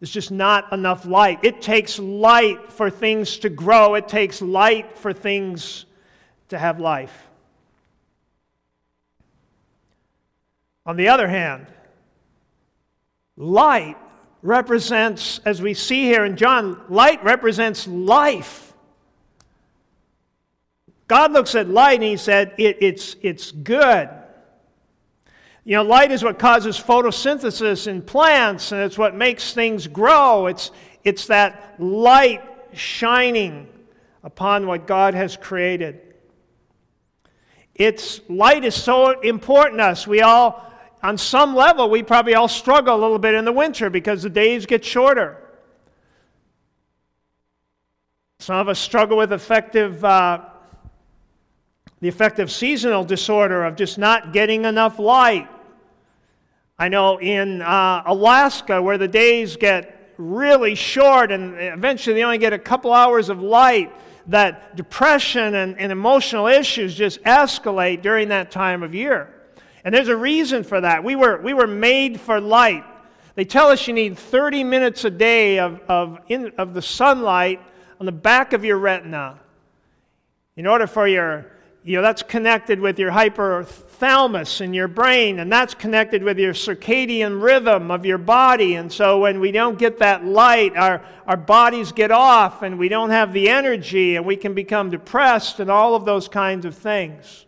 there's 0.00 0.10
just 0.10 0.30
not 0.30 0.72
enough 0.72 1.04
light. 1.04 1.40
It 1.42 1.60
takes 1.60 1.98
light 1.98 2.72
for 2.72 2.88
things 2.88 3.36
to 3.40 3.50
grow, 3.50 3.96
it 3.96 4.08
takes 4.08 4.40
light 4.40 4.96
for 4.96 5.12
things 5.12 5.84
to 6.48 6.58
have 6.58 6.80
life. 6.80 7.28
On 10.86 10.96
the 10.96 11.08
other 11.08 11.28
hand, 11.28 11.66
light 13.36 13.96
represents, 14.42 15.40
as 15.44 15.62
we 15.62 15.72
see 15.74 16.02
here 16.04 16.24
in 16.24 16.36
John, 16.36 16.80
light 16.88 17.24
represents 17.24 17.86
life. 17.88 18.74
God 21.08 21.32
looks 21.32 21.54
at 21.54 21.68
light 21.68 21.94
and 21.94 22.02
he 22.02 22.16
said, 22.16 22.54
it, 22.58 22.78
it's, 22.80 23.16
it's 23.22 23.50
good. 23.50 24.10
You 25.64 25.76
know, 25.76 25.82
light 25.82 26.12
is 26.12 26.22
what 26.22 26.38
causes 26.38 26.78
photosynthesis 26.78 27.86
in 27.86 28.02
plants, 28.02 28.72
and 28.72 28.82
it's 28.82 28.98
what 28.98 29.14
makes 29.14 29.54
things 29.54 29.86
grow. 29.86 30.46
It's, 30.46 30.70
it's 31.04 31.26
that 31.28 31.76
light 31.78 32.42
shining 32.74 33.68
upon 34.22 34.66
what 34.66 34.86
God 34.86 35.14
has 35.14 35.38
created. 35.38 36.00
It's 37.74 38.20
light 38.28 38.64
is 38.64 38.74
so 38.74 39.18
important 39.20 39.78
to 39.78 39.84
us. 39.84 40.06
We 40.06 40.20
all 40.20 40.70
on 41.04 41.18
some 41.18 41.54
level, 41.54 41.90
we 41.90 42.02
probably 42.02 42.34
all 42.34 42.48
struggle 42.48 42.96
a 42.96 43.00
little 43.00 43.18
bit 43.18 43.34
in 43.34 43.44
the 43.44 43.52
winter 43.52 43.90
because 43.90 44.22
the 44.22 44.30
days 44.30 44.64
get 44.64 44.82
shorter. 44.82 45.36
Some 48.38 48.56
of 48.56 48.70
us 48.70 48.78
struggle 48.78 49.18
with 49.18 49.30
effective, 49.30 50.02
uh, 50.02 50.40
the 52.00 52.08
effective 52.08 52.50
seasonal 52.50 53.04
disorder 53.04 53.64
of 53.64 53.76
just 53.76 53.98
not 53.98 54.32
getting 54.32 54.64
enough 54.64 54.98
light. 54.98 55.46
I 56.78 56.88
know 56.88 57.20
in 57.20 57.60
uh, 57.60 58.02
Alaska, 58.06 58.80
where 58.80 58.96
the 58.96 59.06
days 59.06 59.56
get 59.56 60.14
really 60.16 60.74
short 60.74 61.30
and 61.30 61.54
eventually 61.60 62.14
they 62.14 62.24
only 62.24 62.38
get 62.38 62.54
a 62.54 62.58
couple 62.58 62.94
hours 62.94 63.28
of 63.28 63.42
light, 63.42 63.92
that 64.28 64.74
depression 64.74 65.54
and, 65.54 65.78
and 65.78 65.92
emotional 65.92 66.46
issues 66.46 66.94
just 66.94 67.22
escalate 67.24 68.00
during 68.00 68.28
that 68.28 68.50
time 68.50 68.82
of 68.82 68.94
year. 68.94 69.28
And 69.84 69.94
there's 69.94 70.08
a 70.08 70.16
reason 70.16 70.64
for 70.64 70.80
that. 70.80 71.04
We 71.04 71.14
were, 71.14 71.40
we 71.40 71.52
were 71.52 71.66
made 71.66 72.18
for 72.18 72.40
light. 72.40 72.84
They 73.34 73.44
tell 73.44 73.68
us 73.68 73.86
you 73.86 73.92
need 73.92 74.18
30 74.18 74.64
minutes 74.64 75.04
a 75.04 75.10
day 75.10 75.58
of, 75.58 75.80
of, 75.88 76.20
in, 76.28 76.52
of 76.56 76.72
the 76.72 76.82
sunlight 76.82 77.60
on 78.00 78.06
the 78.06 78.12
back 78.12 78.52
of 78.54 78.64
your 78.64 78.78
retina 78.78 79.38
in 80.56 80.66
order 80.66 80.86
for 80.86 81.06
your, 81.06 81.46
you 81.82 81.96
know, 81.96 82.02
that's 82.02 82.22
connected 82.22 82.80
with 82.80 82.98
your 82.98 83.10
hypothalamus 83.10 84.60
in 84.60 84.72
your 84.72 84.88
brain, 84.88 85.40
and 85.40 85.52
that's 85.52 85.74
connected 85.74 86.22
with 86.22 86.38
your 86.38 86.54
circadian 86.54 87.42
rhythm 87.42 87.90
of 87.90 88.06
your 88.06 88.18
body. 88.18 88.76
And 88.76 88.90
so 88.90 89.20
when 89.20 89.40
we 89.40 89.50
don't 89.52 89.78
get 89.78 89.98
that 89.98 90.24
light, 90.24 90.76
our, 90.76 91.02
our 91.26 91.36
bodies 91.36 91.92
get 91.92 92.10
off 92.10 92.62
and 92.62 92.78
we 92.78 92.88
don't 92.88 93.10
have 93.10 93.32
the 93.32 93.48
energy 93.50 94.16
and 94.16 94.24
we 94.24 94.36
can 94.36 94.54
become 94.54 94.90
depressed 94.90 95.60
and 95.60 95.70
all 95.70 95.94
of 95.94 96.04
those 96.04 96.28
kinds 96.28 96.64
of 96.64 96.74
things. 96.76 97.43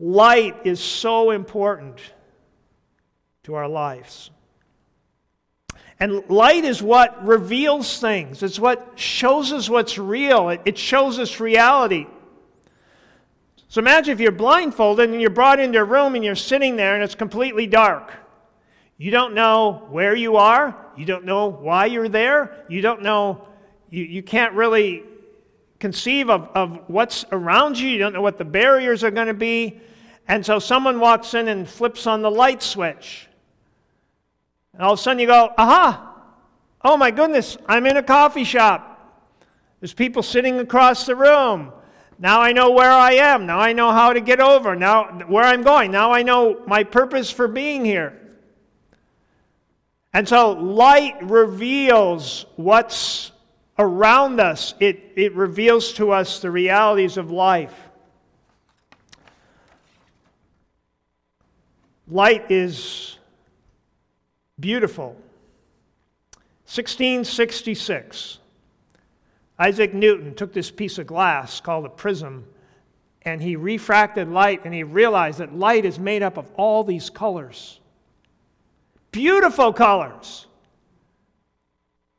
Light 0.00 0.56
is 0.64 0.80
so 0.80 1.30
important 1.30 2.00
to 3.42 3.54
our 3.54 3.68
lives. 3.68 4.30
And 6.00 6.24
light 6.30 6.64
is 6.64 6.82
what 6.82 7.22
reveals 7.26 8.00
things, 8.00 8.42
it's 8.42 8.58
what 8.58 8.92
shows 8.98 9.52
us 9.52 9.68
what's 9.68 9.98
real, 9.98 10.48
it, 10.48 10.78
shows 10.78 11.18
us 11.18 11.38
reality. 11.38 12.06
So 13.68 13.80
imagine 13.80 14.12
if 14.14 14.20
you're 14.20 14.32
blindfolded 14.32 15.10
and 15.10 15.20
you're 15.20 15.30
brought 15.30 15.60
into 15.60 15.78
a 15.78 15.84
room 15.84 16.14
and 16.14 16.24
you're 16.24 16.34
sitting 16.34 16.76
there 16.76 16.94
and 16.94 17.04
it's 17.04 17.14
completely 17.14 17.66
dark. 17.66 18.10
You 18.96 19.10
don't 19.10 19.34
know 19.34 19.86
where 19.90 20.16
you 20.16 20.36
are. 20.36 20.74
You 20.96 21.04
don't 21.04 21.24
know 21.24 21.48
why 21.48 21.86
you're 21.86 22.08
there. 22.08 22.64
You 22.68 22.80
don't 22.80 23.02
know, 23.02 23.46
you, 23.90 24.02
you 24.04 24.22
can't 24.22 24.54
really 24.54 25.04
conceive 25.78 26.30
of, 26.30 26.48
of 26.54 26.80
what's 26.88 27.24
around 27.30 27.78
you. 27.78 27.88
You 27.88 27.98
don't 27.98 28.12
know 28.12 28.22
what 28.22 28.38
the 28.38 28.44
barriers 28.44 29.04
are 29.04 29.10
going 29.10 29.28
to 29.28 29.34
be. 29.34 29.80
And 30.30 30.46
so 30.46 30.60
someone 30.60 31.00
walks 31.00 31.34
in 31.34 31.48
and 31.48 31.68
flips 31.68 32.06
on 32.06 32.22
the 32.22 32.30
light 32.30 32.62
switch. 32.62 33.26
And 34.72 34.80
all 34.80 34.92
of 34.92 35.00
a 35.00 35.02
sudden 35.02 35.18
you 35.18 35.26
go, 35.26 35.52
aha, 35.58 36.22
oh 36.82 36.96
my 36.96 37.10
goodness, 37.10 37.58
I'm 37.66 37.84
in 37.84 37.96
a 37.96 38.02
coffee 38.04 38.44
shop. 38.44 39.26
There's 39.80 39.92
people 39.92 40.22
sitting 40.22 40.60
across 40.60 41.04
the 41.04 41.16
room. 41.16 41.72
Now 42.20 42.40
I 42.40 42.52
know 42.52 42.70
where 42.70 42.92
I 42.92 43.14
am. 43.14 43.44
Now 43.44 43.58
I 43.58 43.72
know 43.72 43.90
how 43.90 44.12
to 44.12 44.20
get 44.20 44.38
over. 44.38 44.76
Now 44.76 45.18
where 45.26 45.42
I'm 45.42 45.64
going. 45.64 45.90
Now 45.90 46.12
I 46.12 46.22
know 46.22 46.62
my 46.64 46.84
purpose 46.84 47.32
for 47.32 47.48
being 47.48 47.84
here. 47.84 48.16
And 50.12 50.28
so 50.28 50.52
light 50.52 51.16
reveals 51.24 52.46
what's 52.54 53.32
around 53.80 54.38
us, 54.38 54.74
it, 54.78 55.10
it 55.16 55.34
reveals 55.34 55.92
to 55.94 56.12
us 56.12 56.38
the 56.38 56.52
realities 56.52 57.16
of 57.16 57.32
life. 57.32 57.89
Light 62.10 62.50
is 62.50 63.18
beautiful. 64.58 65.16
1666. 66.66 68.38
Isaac 69.58 69.94
Newton 69.94 70.34
took 70.34 70.52
this 70.52 70.70
piece 70.70 70.98
of 70.98 71.06
glass 71.06 71.60
called 71.60 71.84
a 71.84 71.88
prism 71.88 72.44
and 73.22 73.42
he 73.42 73.56
refracted 73.56 74.28
light 74.28 74.62
and 74.64 74.72
he 74.72 74.82
realized 74.82 75.38
that 75.38 75.54
light 75.54 75.84
is 75.84 75.98
made 75.98 76.22
up 76.22 76.36
of 76.36 76.50
all 76.56 76.82
these 76.82 77.10
colors. 77.10 77.78
Beautiful 79.12 79.72
colors. 79.72 80.46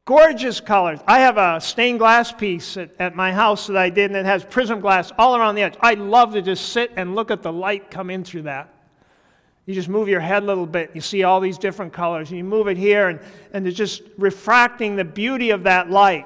Gorgeous 0.05 0.59
colors. 0.61 0.99
I 1.07 1.19
have 1.19 1.37
a 1.37 1.59
stained 1.61 1.99
glass 1.99 2.31
piece 2.31 2.77
at, 2.77 2.91
at, 2.99 3.15
my 3.15 3.31
house 3.31 3.67
that 3.67 3.77
I 3.77 3.89
did, 3.89 4.11
and 4.11 4.17
it 4.17 4.25
has 4.25 4.43
prism 4.43 4.79
glass 4.81 5.11
all 5.17 5.35
around 5.35 5.55
the 5.55 5.61
edge. 5.61 5.75
I 5.79 5.93
love 5.93 6.33
to 6.33 6.41
just 6.41 6.69
sit 6.69 6.91
and 6.95 7.15
look 7.15 7.31
at 7.31 7.43
the 7.43 7.53
light 7.53 7.89
come 7.89 8.09
in 8.09 8.23
through 8.23 8.43
that. 8.43 8.73
You 9.71 9.75
just 9.75 9.87
move 9.87 10.09
your 10.09 10.19
head 10.19 10.43
a 10.43 10.45
little 10.45 10.65
bit, 10.65 10.91
you 10.93 10.99
see 10.99 11.23
all 11.23 11.39
these 11.39 11.57
different 11.57 11.93
colors, 11.93 12.27
and 12.27 12.37
you 12.37 12.43
move 12.43 12.67
it 12.67 12.75
here, 12.75 13.07
and, 13.07 13.21
and 13.53 13.65
it's 13.65 13.77
just 13.77 14.01
refracting 14.17 14.97
the 14.97 15.05
beauty 15.05 15.51
of 15.51 15.63
that 15.63 15.89
light. 15.89 16.25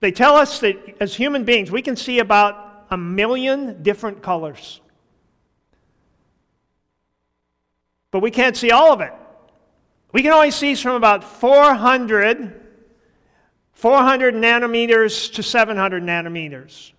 They 0.00 0.12
tell 0.12 0.36
us 0.36 0.60
that 0.60 0.98
as 1.00 1.14
human 1.14 1.44
beings, 1.44 1.70
we 1.70 1.80
can 1.80 1.96
see 1.96 2.18
about 2.18 2.84
a 2.90 2.98
million 2.98 3.82
different 3.82 4.20
colors. 4.20 4.82
But 8.10 8.20
we 8.20 8.30
can't 8.30 8.54
see 8.54 8.70
all 8.70 8.92
of 8.92 9.00
it. 9.00 9.14
We 10.12 10.20
can 10.20 10.32
only 10.32 10.50
see 10.50 10.74
from 10.74 10.96
about 10.96 11.24
400, 11.24 12.60
400 13.72 14.34
nanometers 14.34 15.32
to 15.32 15.42
700 15.42 16.02
nanometers. 16.02 16.92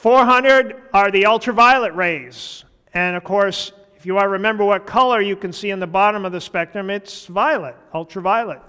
400 0.00 0.80
are 0.94 1.10
the 1.10 1.26
ultraviolet 1.26 1.94
rays. 1.94 2.64
And 2.94 3.16
of 3.16 3.22
course, 3.22 3.72
if 3.98 4.06
you 4.06 4.18
remember 4.18 4.64
what 4.64 4.86
color 4.86 5.20
you 5.20 5.36
can 5.36 5.52
see 5.52 5.68
in 5.68 5.78
the 5.78 5.86
bottom 5.86 6.24
of 6.24 6.32
the 6.32 6.40
spectrum, 6.40 6.88
it's 6.88 7.26
violet, 7.26 7.76
ultraviolet. 7.92 8.62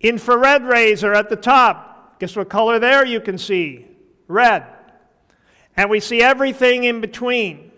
Infrared 0.00 0.64
rays 0.64 1.02
are 1.04 1.14
at 1.14 1.30
the 1.30 1.36
top. 1.36 2.20
Guess 2.20 2.36
what 2.36 2.50
color 2.50 2.78
there 2.78 3.06
you 3.06 3.18
can 3.18 3.38
see? 3.38 3.86
Red. 4.26 4.66
And 5.74 5.88
we 5.88 6.00
see 6.00 6.20
everything 6.20 6.84
in 6.84 7.00
between. 7.00 7.72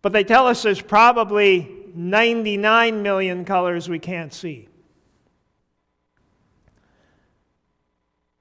But 0.00 0.12
they 0.12 0.22
tell 0.22 0.46
us 0.46 0.62
there's 0.62 0.80
probably 0.80 1.90
99 1.92 3.02
million 3.02 3.44
colors 3.44 3.88
we 3.88 3.98
can't 3.98 4.32
see. 4.32 4.68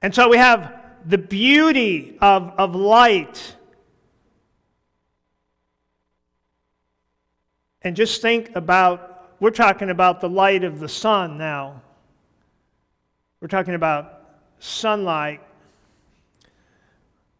And 0.03 0.13
so 0.13 0.29
we 0.29 0.37
have 0.37 0.86
the 1.07 1.17
beauty 1.17 2.17
of, 2.19 2.53
of 2.57 2.75
light. 2.75 3.55
And 7.81 7.95
just 7.95 8.21
think 8.21 8.53
about 8.55 9.13
we're 9.39 9.51
talking 9.51 9.89
about 9.89 10.19
the 10.19 10.27
light 10.27 10.63
of 10.63 10.79
the 10.79 10.89
sun 10.89 11.37
now. 11.37 11.81
We're 13.39 13.47
talking 13.47 13.75
about 13.75 14.21
sunlight. 14.59 15.41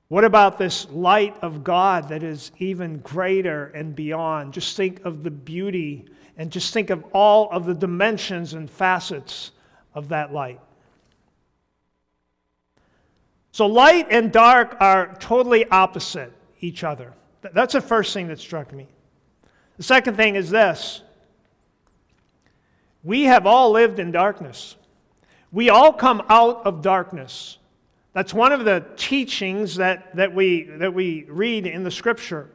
What 0.07 0.23
about 0.23 0.57
this 0.57 0.87
light 0.91 1.35
of 1.41 1.63
God 1.63 2.09
that 2.09 2.23
is 2.23 2.51
even 2.59 2.99
greater 2.99 3.65
and 3.65 3.95
beyond? 3.95 4.53
Just 4.53 4.77
think 4.77 5.03
of 5.05 5.23
the 5.23 5.31
beauty 5.31 6.05
and 6.37 6.51
just 6.51 6.71
think 6.71 6.91
of 6.91 7.03
all 7.13 7.49
of 7.49 7.65
the 7.65 7.73
dimensions 7.73 8.53
and 8.53 8.69
facets 8.69 9.51
of 9.95 10.09
that 10.09 10.31
light. 10.31 10.61
So, 13.57 13.65
light 13.65 14.09
and 14.11 14.31
dark 14.31 14.77
are 14.79 15.15
totally 15.19 15.65
opposite 15.65 16.31
each 16.59 16.83
other. 16.83 17.15
That's 17.41 17.73
the 17.73 17.81
first 17.81 18.13
thing 18.13 18.27
that 18.27 18.39
struck 18.39 18.71
me. 18.71 18.85
The 19.77 19.83
second 19.83 20.15
thing 20.15 20.35
is 20.35 20.51
this 20.51 21.01
we 23.03 23.23
have 23.23 23.47
all 23.47 23.71
lived 23.71 23.97
in 23.97 24.11
darkness. 24.11 24.75
We 25.51 25.71
all 25.71 25.91
come 25.91 26.21
out 26.29 26.67
of 26.67 26.83
darkness. 26.83 27.57
That's 28.13 28.31
one 28.31 28.51
of 28.51 28.63
the 28.63 28.85
teachings 28.95 29.77
that, 29.77 30.15
that, 30.17 30.35
we, 30.35 30.65
that 30.65 30.93
we 30.93 31.25
read 31.27 31.65
in 31.65 31.83
the 31.83 31.89
scripture. 31.89 32.51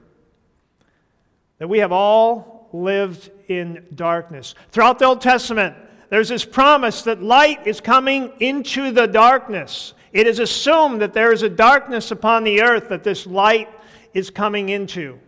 That 1.58 1.66
we 1.66 1.80
have 1.80 1.90
all 1.90 2.68
lived 2.72 3.28
in 3.48 3.86
darkness. 3.92 4.54
Throughout 4.70 5.00
the 5.00 5.06
Old 5.06 5.20
Testament, 5.20 5.74
there's 6.10 6.28
this 6.28 6.44
promise 6.44 7.02
that 7.02 7.20
light 7.20 7.66
is 7.66 7.80
coming 7.80 8.30
into 8.38 8.92
the 8.92 9.08
darkness. 9.08 9.94
It 10.12 10.26
is 10.26 10.38
assumed 10.38 11.00
that 11.00 11.14
there 11.14 11.32
is 11.32 11.42
a 11.42 11.48
darkness 11.48 12.10
upon 12.10 12.44
the 12.44 12.62
earth 12.62 12.90
that 12.90 13.02
this 13.02 13.26
light 13.26 13.68
is 14.12 14.28
coming 14.28 14.68
into. 14.68 15.18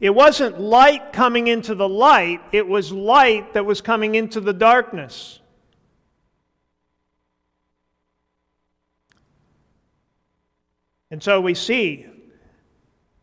It 0.00 0.14
wasn't 0.14 0.60
light 0.60 1.12
coming 1.12 1.46
into 1.46 1.74
the 1.74 1.88
light, 1.88 2.40
it 2.52 2.66
was 2.66 2.92
light 2.92 3.54
that 3.54 3.64
was 3.64 3.80
coming 3.80 4.14
into 4.16 4.40
the 4.40 4.52
darkness. 4.52 5.38
And 11.10 11.22
so 11.22 11.40
we 11.40 11.54
see 11.54 12.06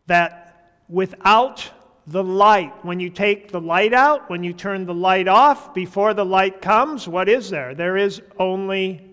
that 0.06 0.74
without 0.88 1.68
the 2.06 2.24
light, 2.24 2.84
when 2.84 2.98
you 2.98 3.10
take 3.10 3.52
the 3.52 3.60
light 3.60 3.92
out, 3.92 4.30
when 4.30 4.42
you 4.42 4.52
turn 4.52 4.86
the 4.86 4.94
light 4.94 5.28
off, 5.28 5.74
before 5.74 6.14
the 6.14 6.24
light 6.24 6.62
comes, 6.62 7.06
what 7.06 7.28
is 7.28 7.50
there? 7.50 7.74
There 7.74 7.96
is 7.96 8.22
only 8.38 9.09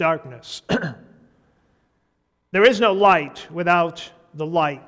darkness. 0.00 0.62
there 2.52 2.64
is 2.64 2.80
no 2.80 2.92
light 2.92 3.46
without 3.52 4.10
the 4.32 4.46
light. 4.46 4.82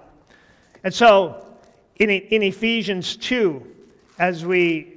And 0.82 0.92
so 0.92 1.54
in, 1.96 2.08
in 2.08 2.42
Ephesians 2.42 3.16
2, 3.16 3.62
as 4.18 4.46
we 4.46 4.88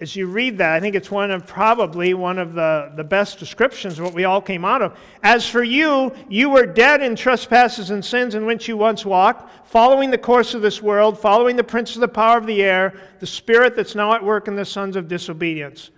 as 0.00 0.16
you 0.16 0.26
read 0.26 0.58
that, 0.58 0.72
I 0.72 0.80
think 0.80 0.96
it's 0.96 1.12
one 1.12 1.30
of 1.30 1.46
probably 1.46 2.12
one 2.12 2.36
of 2.36 2.54
the, 2.54 2.92
the 2.96 3.04
best 3.04 3.38
descriptions 3.38 4.00
of 4.00 4.04
what 4.04 4.14
we 4.14 4.24
all 4.24 4.42
came 4.42 4.64
out 4.64 4.82
of. 4.82 4.98
As 5.22 5.48
for 5.48 5.62
you, 5.62 6.12
you 6.28 6.50
were 6.50 6.66
dead 6.66 7.02
in 7.02 7.14
trespasses 7.14 7.90
and 7.90 8.04
sins 8.04 8.34
in 8.34 8.44
which 8.44 8.66
you 8.66 8.76
once 8.76 9.06
walked, 9.06 9.68
following 9.68 10.10
the 10.10 10.18
course 10.18 10.54
of 10.54 10.60
this 10.60 10.82
world, 10.82 11.20
following 11.20 11.54
the 11.54 11.62
prince 11.62 11.94
of 11.94 12.00
the 12.00 12.08
power 12.08 12.36
of 12.36 12.46
the 12.46 12.64
air, 12.64 12.94
the 13.20 13.28
spirit 13.28 13.76
that's 13.76 13.94
now 13.94 14.12
at 14.12 14.24
work 14.24 14.48
in 14.48 14.56
the 14.56 14.64
sons 14.64 14.96
of 14.96 15.06
disobedience, 15.06 15.90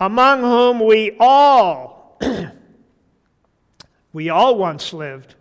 among 0.00 0.40
whom 0.40 0.80
we 0.80 1.14
all, 1.20 2.16
we 4.12 4.28
all 4.28 4.56
once 4.56 4.92
lived 4.92 5.34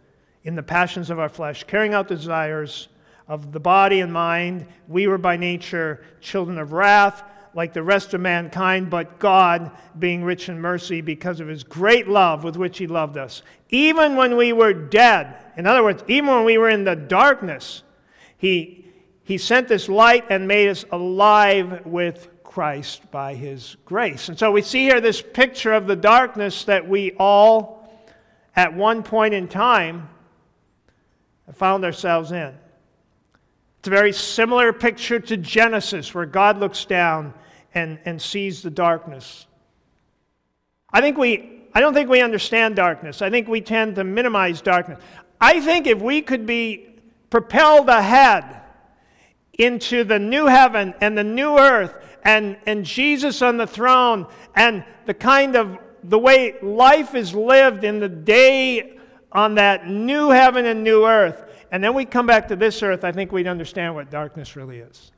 in 0.43 0.55
the 0.55 0.63
passions 0.63 1.09
of 1.09 1.19
our 1.19 1.29
flesh, 1.29 1.63
carrying 1.65 1.93
out 1.93 2.07
the 2.07 2.15
desires 2.15 2.87
of 3.27 3.51
the 3.51 3.59
body 3.59 3.99
and 3.99 4.11
mind. 4.11 4.65
We 4.87 5.07
were 5.07 5.17
by 5.17 5.37
nature 5.37 6.03
children 6.19 6.57
of 6.57 6.71
wrath, 6.73 7.23
like 7.53 7.73
the 7.73 7.83
rest 7.83 8.13
of 8.13 8.21
mankind, 8.21 8.89
but 8.89 9.19
God, 9.19 9.71
being 9.99 10.23
rich 10.23 10.49
in 10.49 10.59
mercy 10.59 11.01
because 11.01 11.39
of 11.39 11.47
his 11.47 11.63
great 11.63 12.07
love 12.07 12.43
with 12.43 12.55
which 12.55 12.77
he 12.77 12.87
loved 12.87 13.17
us, 13.17 13.41
even 13.69 14.15
when 14.15 14.37
we 14.37 14.53
were 14.53 14.73
dead, 14.73 15.35
in 15.57 15.67
other 15.67 15.83
words, 15.83 16.03
even 16.07 16.29
when 16.29 16.45
we 16.45 16.57
were 16.57 16.69
in 16.69 16.83
the 16.83 16.95
darkness, 16.95 17.83
he, 18.37 18.85
he 19.23 19.37
sent 19.37 19.67
this 19.67 19.87
light 19.89 20.25
and 20.29 20.47
made 20.47 20.69
us 20.69 20.85
alive 20.91 21.85
with 21.85 22.29
Christ 22.43 23.09
by 23.11 23.35
his 23.35 23.77
grace. 23.85 24.27
And 24.29 24.37
so 24.37 24.51
we 24.51 24.61
see 24.61 24.83
here 24.83 24.99
this 24.99 25.21
picture 25.21 25.71
of 25.71 25.87
the 25.87 25.95
darkness 25.95 26.65
that 26.65 26.87
we 26.87 27.11
all, 27.13 27.80
at 28.55 28.73
one 28.73 29.03
point 29.03 29.33
in 29.33 29.47
time, 29.47 30.09
found 31.53 31.83
ourselves 31.83 32.31
in. 32.31 32.53
It's 33.79 33.87
a 33.87 33.91
very 33.91 34.13
similar 34.13 34.71
picture 34.71 35.19
to 35.19 35.37
Genesis, 35.37 36.13
where 36.13 36.25
God 36.25 36.59
looks 36.59 36.85
down 36.85 37.33
and, 37.73 37.99
and 38.05 38.21
sees 38.21 38.61
the 38.61 38.69
darkness. 38.69 39.47
I 40.93 41.01
think 41.01 41.17
we 41.17 41.61
I 41.73 41.79
don't 41.79 41.93
think 41.93 42.09
we 42.09 42.21
understand 42.21 42.75
darkness. 42.75 43.21
I 43.21 43.29
think 43.29 43.47
we 43.47 43.61
tend 43.61 43.95
to 43.95 44.03
minimize 44.03 44.61
darkness. 44.61 44.99
I 45.39 45.61
think 45.61 45.87
if 45.87 46.01
we 46.01 46.21
could 46.21 46.45
be 46.45 46.89
propelled 47.29 47.87
ahead 47.87 48.61
into 49.57 50.03
the 50.03 50.19
new 50.19 50.47
heaven 50.47 50.93
and 50.99 51.17
the 51.17 51.23
new 51.23 51.57
earth 51.57 51.93
and, 52.23 52.57
and 52.65 52.83
Jesus 52.83 53.41
on 53.41 53.55
the 53.55 53.65
throne 53.65 54.27
and 54.53 54.83
the 55.05 55.13
kind 55.13 55.55
of 55.55 55.77
the 56.03 56.19
way 56.19 56.55
life 56.61 57.15
is 57.15 57.33
lived 57.33 57.83
in 57.83 57.99
the 57.99 58.09
day 58.09 58.97
on 59.31 59.55
that 59.55 59.87
new 59.87 60.29
heaven 60.29 60.65
and 60.65 60.83
new 60.83 61.05
earth, 61.05 61.43
and 61.71 61.83
then 61.83 61.93
we 61.93 62.05
come 62.05 62.25
back 62.25 62.47
to 62.49 62.55
this 62.55 62.83
earth, 62.83 63.03
I 63.03 63.11
think 63.11 63.31
we'd 63.31 63.47
understand 63.47 63.95
what 63.95 64.09
darkness 64.09 64.55
really 64.55 64.79
is. 64.79 65.11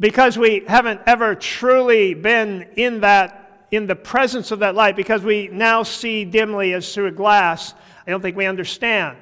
Because 0.00 0.36
we 0.36 0.64
haven't 0.66 1.00
ever 1.06 1.34
truly 1.34 2.14
been 2.14 2.68
in 2.76 3.00
that 3.00 3.66
in 3.70 3.86
the 3.86 3.96
presence 3.96 4.50
of 4.50 4.60
that 4.60 4.74
light, 4.74 4.94
because 4.94 5.22
we 5.22 5.48
now 5.48 5.82
see 5.82 6.24
dimly 6.24 6.74
as 6.74 6.94
through 6.94 7.06
a 7.06 7.10
glass, 7.10 7.74
I 8.06 8.10
don't 8.10 8.20
think 8.20 8.36
we 8.36 8.46
understand. 8.46 9.16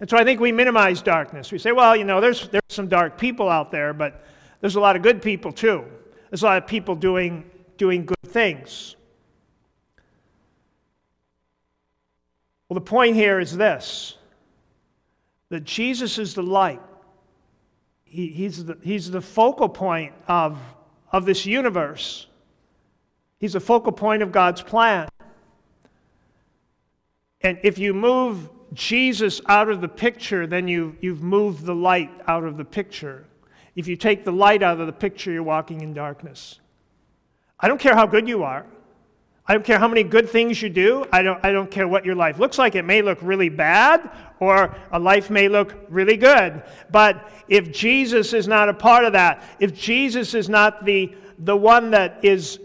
And 0.00 0.10
so 0.10 0.16
I 0.16 0.24
think 0.24 0.40
we 0.40 0.50
minimize 0.50 1.02
darkness. 1.02 1.52
We 1.52 1.58
say, 1.58 1.70
well, 1.70 1.94
you 1.94 2.02
know, 2.02 2.20
there's, 2.20 2.48
there's 2.48 2.62
some 2.68 2.88
dark 2.88 3.16
people 3.16 3.48
out 3.48 3.70
there, 3.70 3.92
but 3.92 4.24
there's 4.60 4.74
a 4.74 4.80
lot 4.80 4.96
of 4.96 5.02
good 5.02 5.22
people 5.22 5.52
too. 5.52 5.84
There's 6.32 6.44
a 6.44 6.46
lot 6.46 6.56
of 6.56 6.66
people 6.66 6.94
doing, 6.94 7.44
doing 7.76 8.06
good 8.06 8.16
things. 8.24 8.96
Well, 12.66 12.76
the 12.76 12.80
point 12.80 13.16
here 13.16 13.38
is 13.38 13.54
this 13.54 14.16
that 15.50 15.64
Jesus 15.64 16.16
is 16.16 16.32
the 16.32 16.42
light. 16.42 16.80
He, 18.04 18.28
he's, 18.28 18.64
the, 18.64 18.78
he's 18.82 19.10
the 19.10 19.20
focal 19.20 19.68
point 19.68 20.14
of, 20.26 20.58
of 21.12 21.26
this 21.26 21.44
universe. 21.44 22.28
He's 23.38 23.52
the 23.52 23.60
focal 23.60 23.92
point 23.92 24.22
of 24.22 24.32
God's 24.32 24.62
plan. 24.62 25.10
And 27.42 27.58
if 27.62 27.76
you 27.76 27.92
move 27.92 28.48
Jesus 28.72 29.42
out 29.48 29.68
of 29.68 29.82
the 29.82 29.88
picture, 29.88 30.46
then 30.46 30.66
you, 30.66 30.96
you've 31.02 31.22
moved 31.22 31.66
the 31.66 31.74
light 31.74 32.10
out 32.26 32.44
of 32.44 32.56
the 32.56 32.64
picture. 32.64 33.26
If 33.74 33.88
you 33.88 33.96
take 33.96 34.24
the 34.24 34.32
light 34.32 34.62
out 34.62 34.80
of 34.80 34.86
the 34.86 34.92
picture, 34.92 35.32
you're 35.32 35.42
walking 35.42 35.80
in 35.80 35.94
darkness. 35.94 36.60
I 37.58 37.68
don't 37.68 37.80
care 37.80 37.94
how 37.94 38.06
good 38.06 38.28
you 38.28 38.42
are. 38.42 38.66
I 39.46 39.54
don't 39.54 39.64
care 39.64 39.78
how 39.78 39.88
many 39.88 40.04
good 40.04 40.28
things 40.28 40.62
you 40.62 40.68
do. 40.68 41.04
I 41.12 41.22
don't, 41.22 41.44
I 41.44 41.50
don't 41.50 41.70
care 41.70 41.88
what 41.88 42.04
your 42.04 42.14
life 42.14 42.38
looks 42.38 42.58
like. 42.58 42.74
It 42.74 42.84
may 42.84 43.02
look 43.02 43.18
really 43.22 43.48
bad, 43.48 44.08
or 44.38 44.76
a 44.92 44.98
life 44.98 45.30
may 45.30 45.48
look 45.48 45.74
really 45.88 46.16
good. 46.16 46.62
But 46.90 47.30
if 47.48 47.72
Jesus 47.72 48.32
is 48.34 48.46
not 48.46 48.68
a 48.68 48.74
part 48.74 49.04
of 49.04 49.14
that, 49.14 49.42
if 49.58 49.74
Jesus 49.74 50.34
is 50.34 50.48
not 50.48 50.84
the, 50.84 51.14
the 51.38 51.56
one 51.56 51.90
that 51.90 52.24
is 52.24 52.60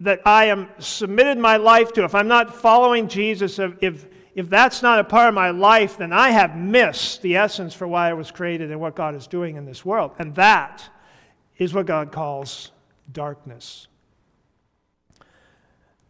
that 0.00 0.20
I 0.26 0.46
am 0.46 0.68
submitted 0.78 1.38
my 1.38 1.56
life 1.56 1.92
to, 1.92 2.04
if 2.04 2.14
I'm 2.14 2.28
not 2.28 2.54
following 2.54 3.06
Jesus, 3.06 3.58
if, 3.58 3.72
if, 3.80 4.06
if 4.34 4.48
that's 4.48 4.82
not 4.82 4.98
a 4.98 5.04
part 5.04 5.28
of 5.28 5.34
my 5.34 5.50
life, 5.50 5.98
then 5.98 6.12
I 6.12 6.30
have 6.30 6.56
missed 6.56 7.20
the 7.22 7.36
essence 7.36 7.74
for 7.74 7.86
why 7.86 8.08
I 8.08 8.14
was 8.14 8.30
created 8.30 8.70
and 8.70 8.80
what 8.80 8.94
God 8.94 9.14
is 9.14 9.26
doing 9.26 9.56
in 9.56 9.66
this 9.66 9.84
world. 9.84 10.12
And 10.18 10.34
that 10.36 10.88
is 11.58 11.74
what 11.74 11.86
God 11.86 12.12
calls 12.12 12.70
darkness. 13.12 13.88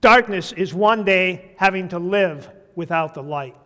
Darkness 0.00 0.52
is 0.52 0.72
one 0.72 1.04
day 1.04 1.52
having 1.56 1.88
to 1.88 1.98
live 1.98 2.48
without 2.74 3.14
the 3.14 3.22
light. 3.22 3.56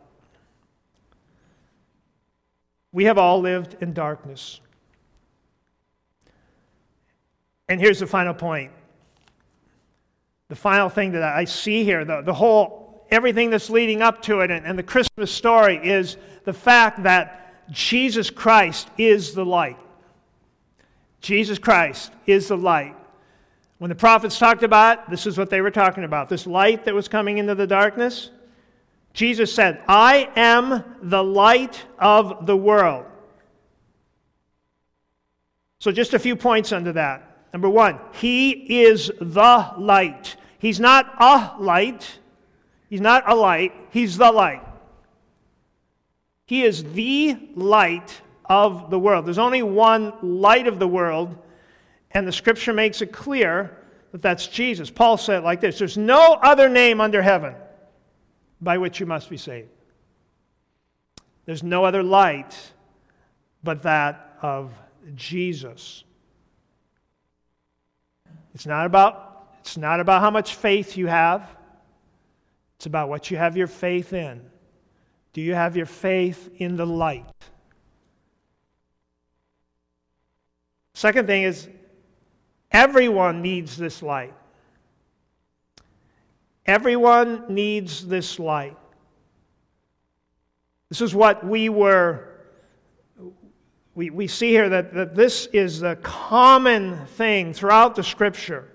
We 2.92 3.04
have 3.04 3.18
all 3.18 3.40
lived 3.40 3.76
in 3.82 3.92
darkness. 3.92 4.60
And 7.68 7.80
here's 7.80 8.00
the 8.00 8.06
final 8.06 8.34
point. 8.34 8.72
The 10.48 10.56
final 10.56 10.88
thing 10.88 11.12
that 11.12 11.22
I 11.22 11.44
see 11.44 11.84
here, 11.84 12.04
the, 12.04 12.22
the 12.22 12.32
whole, 12.32 12.85
everything 13.10 13.50
that's 13.50 13.70
leading 13.70 14.02
up 14.02 14.22
to 14.22 14.40
it, 14.40 14.50
and, 14.50 14.66
and 14.66 14.78
the 14.78 14.82
Christmas 14.82 15.30
story 15.30 15.76
is 15.76 16.16
the 16.44 16.52
fact 16.52 17.02
that 17.02 17.70
Jesus 17.70 18.30
Christ 18.30 18.88
is 18.98 19.34
the 19.34 19.44
light. 19.44 19.78
Jesus 21.20 21.58
Christ 21.58 22.12
is 22.26 22.48
the 22.48 22.56
light. 22.56 22.96
When 23.78 23.88
the 23.88 23.94
prophets 23.94 24.38
talked 24.38 24.62
about, 24.62 25.10
this 25.10 25.26
is 25.26 25.36
what 25.36 25.50
they 25.50 25.60
were 25.60 25.70
talking 25.70 26.04
about 26.04 26.28
this 26.28 26.46
light 26.46 26.84
that 26.84 26.94
was 26.94 27.08
coming 27.08 27.38
into 27.38 27.54
the 27.54 27.66
darkness. 27.66 28.30
Jesus 29.12 29.52
said, 29.52 29.82
I 29.88 30.30
am 30.36 30.84
the 31.02 31.24
light 31.24 31.84
of 31.98 32.46
the 32.46 32.56
world. 32.56 33.06
So, 35.78 35.92
just 35.92 36.14
a 36.14 36.18
few 36.18 36.36
points 36.36 36.72
under 36.72 36.92
that. 36.92 37.48
Number 37.52 37.68
one, 37.68 37.98
He 38.12 38.82
is 38.82 39.10
the 39.20 39.72
light. 39.78 40.36
He's 40.58 40.80
not 40.80 41.14
a 41.18 41.54
light, 41.58 42.18
He's 42.96 43.02
not 43.02 43.30
a 43.30 43.34
light, 43.34 43.74
He's 43.90 44.16
the 44.16 44.32
light. 44.32 44.62
He 46.46 46.62
is 46.62 46.82
the 46.94 47.36
light 47.54 48.22
of 48.46 48.88
the 48.88 48.98
world. 48.98 49.26
There's 49.26 49.36
only 49.36 49.62
one 49.62 50.14
light 50.22 50.66
of 50.66 50.78
the 50.78 50.88
world, 50.88 51.36
and 52.12 52.26
the 52.26 52.32
scripture 52.32 52.72
makes 52.72 53.02
it 53.02 53.12
clear 53.12 53.76
that 54.12 54.22
that's 54.22 54.46
Jesus. 54.46 54.88
Paul 54.88 55.18
said 55.18 55.40
it 55.40 55.44
like 55.44 55.60
this 55.60 55.78
There's 55.78 55.98
no 55.98 56.38
other 56.42 56.70
name 56.70 57.02
under 57.02 57.20
heaven 57.20 57.54
by 58.62 58.78
which 58.78 58.98
you 58.98 59.04
must 59.04 59.28
be 59.28 59.36
saved. 59.36 59.68
There's 61.44 61.62
no 61.62 61.84
other 61.84 62.02
light 62.02 62.56
but 63.62 63.82
that 63.82 64.38
of 64.40 64.72
Jesus. 65.14 66.02
It's 68.54 68.64
not 68.64 68.86
about, 68.86 69.50
it's 69.60 69.76
not 69.76 70.00
about 70.00 70.22
how 70.22 70.30
much 70.30 70.54
faith 70.54 70.96
you 70.96 71.08
have. 71.08 71.55
It's 72.76 72.86
about 72.86 73.08
what 73.08 73.30
you 73.30 73.36
have 73.36 73.56
your 73.56 73.66
faith 73.66 74.12
in. 74.12 74.42
Do 75.32 75.40
you 75.40 75.54
have 75.54 75.76
your 75.76 75.86
faith 75.86 76.50
in 76.58 76.76
the 76.76 76.86
light? 76.86 77.26
Second 80.94 81.26
thing 81.26 81.42
is, 81.42 81.68
Everyone 82.76 83.40
needs 83.40 83.76
this 83.78 84.02
light. 84.02 84.34
Everyone 86.66 87.44
needs 87.48 88.06
this 88.06 88.38
light. 88.38 88.76
This 90.90 91.00
is 91.00 91.14
what 91.14 91.42
we 91.42 91.70
were, 91.70 92.28
we, 93.94 94.10
we 94.10 94.26
see 94.26 94.50
here 94.50 94.68
that, 94.68 94.92
that 94.92 95.14
this 95.14 95.46
is 95.54 95.82
a 95.82 95.96
common 95.96 97.06
thing 97.06 97.54
throughout 97.54 97.94
the 97.94 98.02
scripture. 98.02 98.68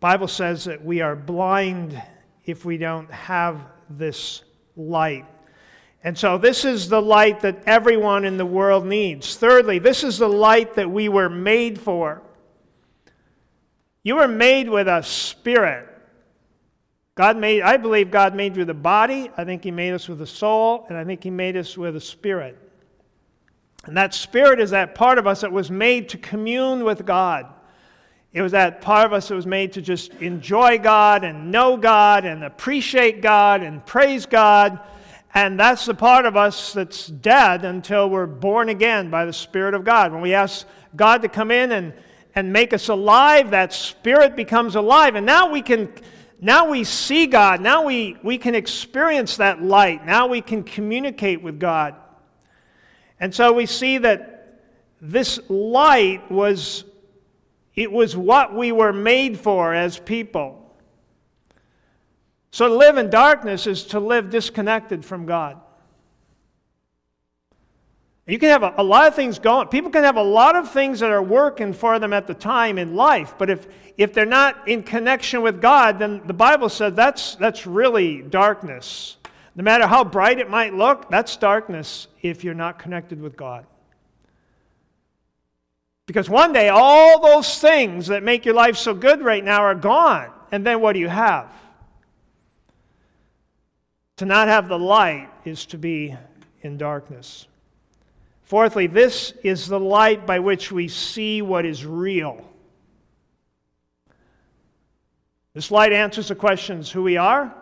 Bible 0.00 0.28
says 0.28 0.64
that 0.64 0.82
we 0.82 1.02
are 1.02 1.14
blind 1.14 2.00
if 2.46 2.64
we 2.64 2.78
don't 2.78 3.10
have 3.10 3.60
this 3.90 4.42
light. 4.76 5.26
And 6.02 6.16
so, 6.16 6.38
this 6.38 6.64
is 6.64 6.88
the 6.88 7.02
light 7.02 7.40
that 7.40 7.62
everyone 7.66 8.24
in 8.24 8.38
the 8.38 8.46
world 8.46 8.86
needs. 8.86 9.36
Thirdly, 9.36 9.78
this 9.78 10.02
is 10.02 10.16
the 10.16 10.28
light 10.28 10.74
that 10.74 10.90
we 10.90 11.10
were 11.10 11.28
made 11.28 11.78
for. 11.78 12.22
You 14.02 14.16
were 14.16 14.28
made 14.28 14.70
with 14.70 14.88
a 14.88 15.02
spirit. 15.02 15.86
God 17.14 17.36
made, 17.36 17.60
I 17.60 17.76
believe 17.76 18.10
God 18.10 18.34
made 18.34 18.56
you 18.56 18.60
with 18.60 18.70
a 18.70 18.74
body. 18.74 19.30
I 19.36 19.44
think 19.44 19.62
He 19.62 19.70
made 19.70 19.92
us 19.92 20.08
with 20.08 20.22
a 20.22 20.26
soul. 20.26 20.86
And 20.88 20.96
I 20.96 21.04
think 21.04 21.22
He 21.22 21.30
made 21.30 21.54
us 21.54 21.76
with 21.76 21.94
a 21.96 22.00
spirit. 22.00 22.56
And 23.84 23.94
that 23.98 24.14
spirit 24.14 24.58
is 24.58 24.70
that 24.70 24.94
part 24.94 25.18
of 25.18 25.26
us 25.26 25.42
that 25.42 25.52
was 25.52 25.70
made 25.70 26.08
to 26.10 26.18
commune 26.18 26.82
with 26.84 27.04
God. 27.04 27.46
It 28.32 28.42
was 28.42 28.52
that 28.52 28.80
part 28.80 29.06
of 29.06 29.12
us 29.12 29.28
that 29.28 29.34
was 29.34 29.46
made 29.46 29.72
to 29.72 29.82
just 29.82 30.12
enjoy 30.14 30.78
God 30.78 31.24
and 31.24 31.50
know 31.50 31.76
God 31.76 32.24
and 32.24 32.44
appreciate 32.44 33.22
God 33.22 33.62
and 33.62 33.84
praise 33.84 34.26
God 34.26 34.80
and 35.32 35.58
that's 35.58 35.86
the 35.86 35.94
part 35.94 36.26
of 36.26 36.36
us 36.36 36.72
that's 36.72 37.06
dead 37.06 37.64
until 37.64 38.10
we're 38.10 38.26
born 38.26 38.68
again 38.68 39.10
by 39.10 39.24
the 39.24 39.32
Spirit 39.32 39.74
of 39.74 39.84
God. 39.84 40.12
When 40.12 40.22
we 40.22 40.34
ask 40.34 40.66
God 40.96 41.22
to 41.22 41.28
come 41.28 41.52
in 41.52 41.70
and, 41.70 41.92
and 42.34 42.52
make 42.52 42.72
us 42.72 42.88
alive, 42.88 43.50
that 43.52 43.72
Spirit 43.72 44.34
becomes 44.34 44.74
alive. 44.74 45.14
And 45.14 45.24
now 45.24 45.50
we 45.50 45.62
can 45.62 45.92
now 46.42 46.70
we 46.70 46.84
see 46.84 47.26
God. 47.26 47.60
Now 47.60 47.84
we, 47.84 48.16
we 48.22 48.38
can 48.38 48.54
experience 48.54 49.36
that 49.36 49.62
light. 49.62 50.06
Now 50.06 50.26
we 50.26 50.40
can 50.40 50.62
communicate 50.62 51.42
with 51.42 51.60
God. 51.60 51.94
And 53.20 53.34
so 53.34 53.52
we 53.52 53.66
see 53.66 53.98
that 53.98 54.58
this 55.02 55.38
light 55.50 56.30
was 56.32 56.84
it 57.74 57.90
was 57.90 58.16
what 58.16 58.54
we 58.54 58.72
were 58.72 58.92
made 58.92 59.38
for 59.38 59.74
as 59.74 59.98
people. 59.98 60.74
So 62.50 62.68
to 62.68 62.74
live 62.74 62.98
in 62.98 63.10
darkness 63.10 63.66
is 63.66 63.84
to 63.86 64.00
live 64.00 64.30
disconnected 64.30 65.04
from 65.04 65.26
God. 65.26 65.60
You 68.26 68.38
can 68.38 68.50
have 68.50 68.62
a, 68.62 68.74
a, 68.78 68.82
lot 68.82 69.08
of 69.08 69.14
things 69.16 69.38
going. 69.38 69.68
People 69.68 69.90
can 69.90 70.04
have 70.04 70.16
a 70.16 70.22
lot 70.22 70.54
of 70.54 70.70
things 70.70 71.00
that 71.00 71.10
are 71.10 71.22
working 71.22 71.72
for 71.72 71.98
them 71.98 72.12
at 72.12 72.26
the 72.26 72.34
time 72.34 72.78
in 72.78 72.94
life, 72.94 73.34
but 73.38 73.50
if, 73.50 73.66
if 73.96 74.12
they're 74.12 74.24
not 74.24 74.68
in 74.68 74.84
connection 74.84 75.42
with 75.42 75.60
God, 75.60 75.98
then 75.98 76.22
the 76.26 76.32
Bible 76.32 76.68
says 76.68 76.94
that's, 76.94 77.34
that's 77.36 77.66
really 77.66 78.22
darkness. 78.22 79.16
No 79.56 79.64
matter 79.64 79.86
how 79.86 80.04
bright 80.04 80.38
it 80.38 80.48
might 80.48 80.74
look, 80.74 81.10
that's 81.10 81.36
darkness 81.36 82.06
if 82.22 82.44
you're 82.44 82.54
not 82.54 82.78
connected 82.78 83.20
with 83.20 83.36
God. 83.36 83.66
Because 86.10 86.28
one 86.28 86.52
day, 86.52 86.70
all 86.70 87.20
those 87.20 87.60
things 87.60 88.08
that 88.08 88.24
make 88.24 88.44
your 88.44 88.56
life 88.56 88.76
so 88.76 88.94
good 88.94 89.22
right 89.22 89.44
now 89.44 89.62
are 89.62 89.76
gone. 89.76 90.32
And 90.50 90.66
then 90.66 90.80
what 90.80 90.94
do 90.94 90.98
you 90.98 91.08
have? 91.08 91.52
To 94.16 94.24
not 94.26 94.48
have 94.48 94.66
the 94.66 94.76
light 94.76 95.28
is 95.44 95.66
to 95.66 95.78
be 95.78 96.16
in 96.62 96.78
darkness. 96.78 97.46
Fourthly, 98.42 98.88
this 98.88 99.34
is 99.44 99.68
the 99.68 99.78
light 99.78 100.26
by 100.26 100.40
which 100.40 100.72
we 100.72 100.88
see 100.88 101.42
what 101.42 101.64
is 101.64 101.86
real. 101.86 102.44
This 105.54 105.70
light 105.70 105.92
answers 105.92 106.26
the 106.26 106.34
questions 106.34 106.90
who 106.90 107.04
we 107.04 107.18
are, 107.18 107.54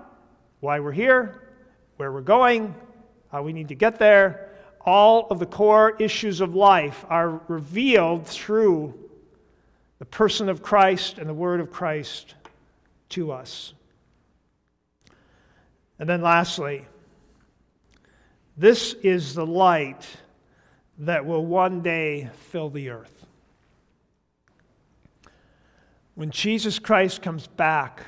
why 0.60 0.80
we're 0.80 0.92
here, 0.92 1.52
where 1.98 2.10
we're 2.10 2.22
going, 2.22 2.74
how 3.30 3.42
we 3.42 3.52
need 3.52 3.68
to 3.68 3.74
get 3.74 3.98
there. 3.98 4.47
All 4.88 5.26
of 5.30 5.38
the 5.38 5.44
core 5.44 5.94
issues 5.98 6.40
of 6.40 6.54
life 6.54 7.04
are 7.10 7.42
revealed 7.46 8.26
through 8.26 8.94
the 9.98 10.06
person 10.06 10.48
of 10.48 10.62
Christ 10.62 11.18
and 11.18 11.28
the 11.28 11.34
word 11.34 11.60
of 11.60 11.70
Christ 11.70 12.34
to 13.10 13.30
us. 13.30 13.74
And 15.98 16.08
then, 16.08 16.22
lastly, 16.22 16.86
this 18.56 18.94
is 19.02 19.34
the 19.34 19.44
light 19.44 20.06
that 21.00 21.26
will 21.26 21.44
one 21.44 21.82
day 21.82 22.30
fill 22.48 22.70
the 22.70 22.88
earth. 22.88 23.26
When 26.14 26.30
Jesus 26.30 26.78
Christ 26.78 27.20
comes 27.20 27.46
back, 27.46 28.06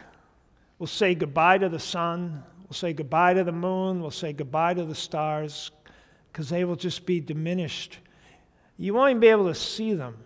we'll 0.78 0.86
say 0.86 1.14
goodbye 1.14 1.58
to 1.58 1.68
the 1.68 1.78
sun, 1.78 2.42
we'll 2.62 2.72
say 2.72 2.94
goodbye 2.94 3.34
to 3.34 3.44
the 3.44 3.52
moon, 3.52 4.00
we'll 4.00 4.10
say 4.10 4.32
goodbye 4.32 4.72
to 4.72 4.86
the 4.86 4.94
stars, 4.94 5.72
because 6.32 6.48
they 6.48 6.64
will 6.64 6.76
just 6.76 7.06
be 7.06 7.20
diminished. 7.20 7.98
You 8.76 8.94
won't 8.94 9.10
even 9.10 9.20
be 9.20 9.28
able 9.28 9.46
to 9.46 9.54
see 9.54 9.92
them 9.92 10.16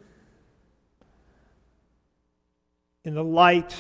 in 3.05 3.15
the 3.15 3.25
light 3.25 3.75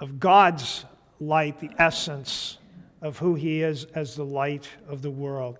of 0.00 0.18
God's 0.18 0.84
light, 1.20 1.60
the 1.60 1.70
essence 1.78 2.58
of 3.00 3.18
who 3.18 3.34
He 3.34 3.62
is 3.62 3.84
as 3.94 4.14
the 4.14 4.24
light 4.24 4.68
of 4.88 5.02
the 5.02 5.10
world. 5.10 5.58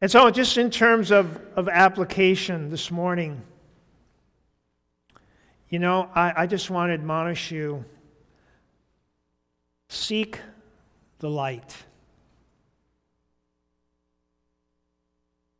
And 0.00 0.10
so, 0.10 0.30
just 0.30 0.58
in 0.58 0.70
terms 0.70 1.10
of, 1.10 1.40
of 1.56 1.68
application 1.68 2.68
this 2.68 2.90
morning, 2.90 3.40
you 5.68 5.78
know, 5.78 6.10
I, 6.14 6.42
I 6.42 6.46
just 6.46 6.70
want 6.70 6.90
to 6.90 6.94
admonish 6.94 7.50
you 7.50 7.84
seek 9.88 10.40
the 11.20 11.30
light. 11.30 11.74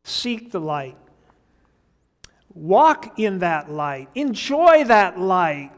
Seek 0.04 0.52
the 0.52 0.60
light. 0.60 0.96
Walk 2.54 3.18
in 3.18 3.40
that 3.40 3.70
light. 3.70 4.08
Enjoy 4.14 4.84
that 4.84 5.18
light. 5.18 5.72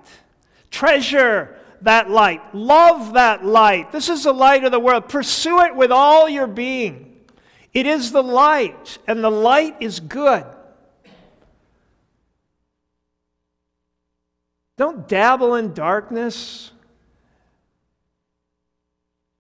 Treasure 0.71 1.57
that 1.83 2.11
light. 2.11 2.55
Love 2.55 3.15
that 3.15 3.45
light. 3.45 3.93
This 3.93 4.09
is 4.09 4.25
the 4.25 4.33
light 4.33 4.65
of 4.65 4.73
the 4.73 4.81
world. 4.81 5.09
Pursue 5.09 5.63
it 5.63 5.75
with 5.75 5.91
all 5.91 6.29
your 6.29 6.47
being. 6.47 7.17
It 7.73 7.87
is 7.87 8.11
the 8.11 8.23
light, 8.23 8.99
and 9.07 9.23
the 9.23 9.31
light 9.31 9.77
is 9.81 10.01
good. 10.01 10.45
Don't 14.77 15.09
dabble 15.09 15.55
in 15.55 15.73
darkness. 15.73 16.73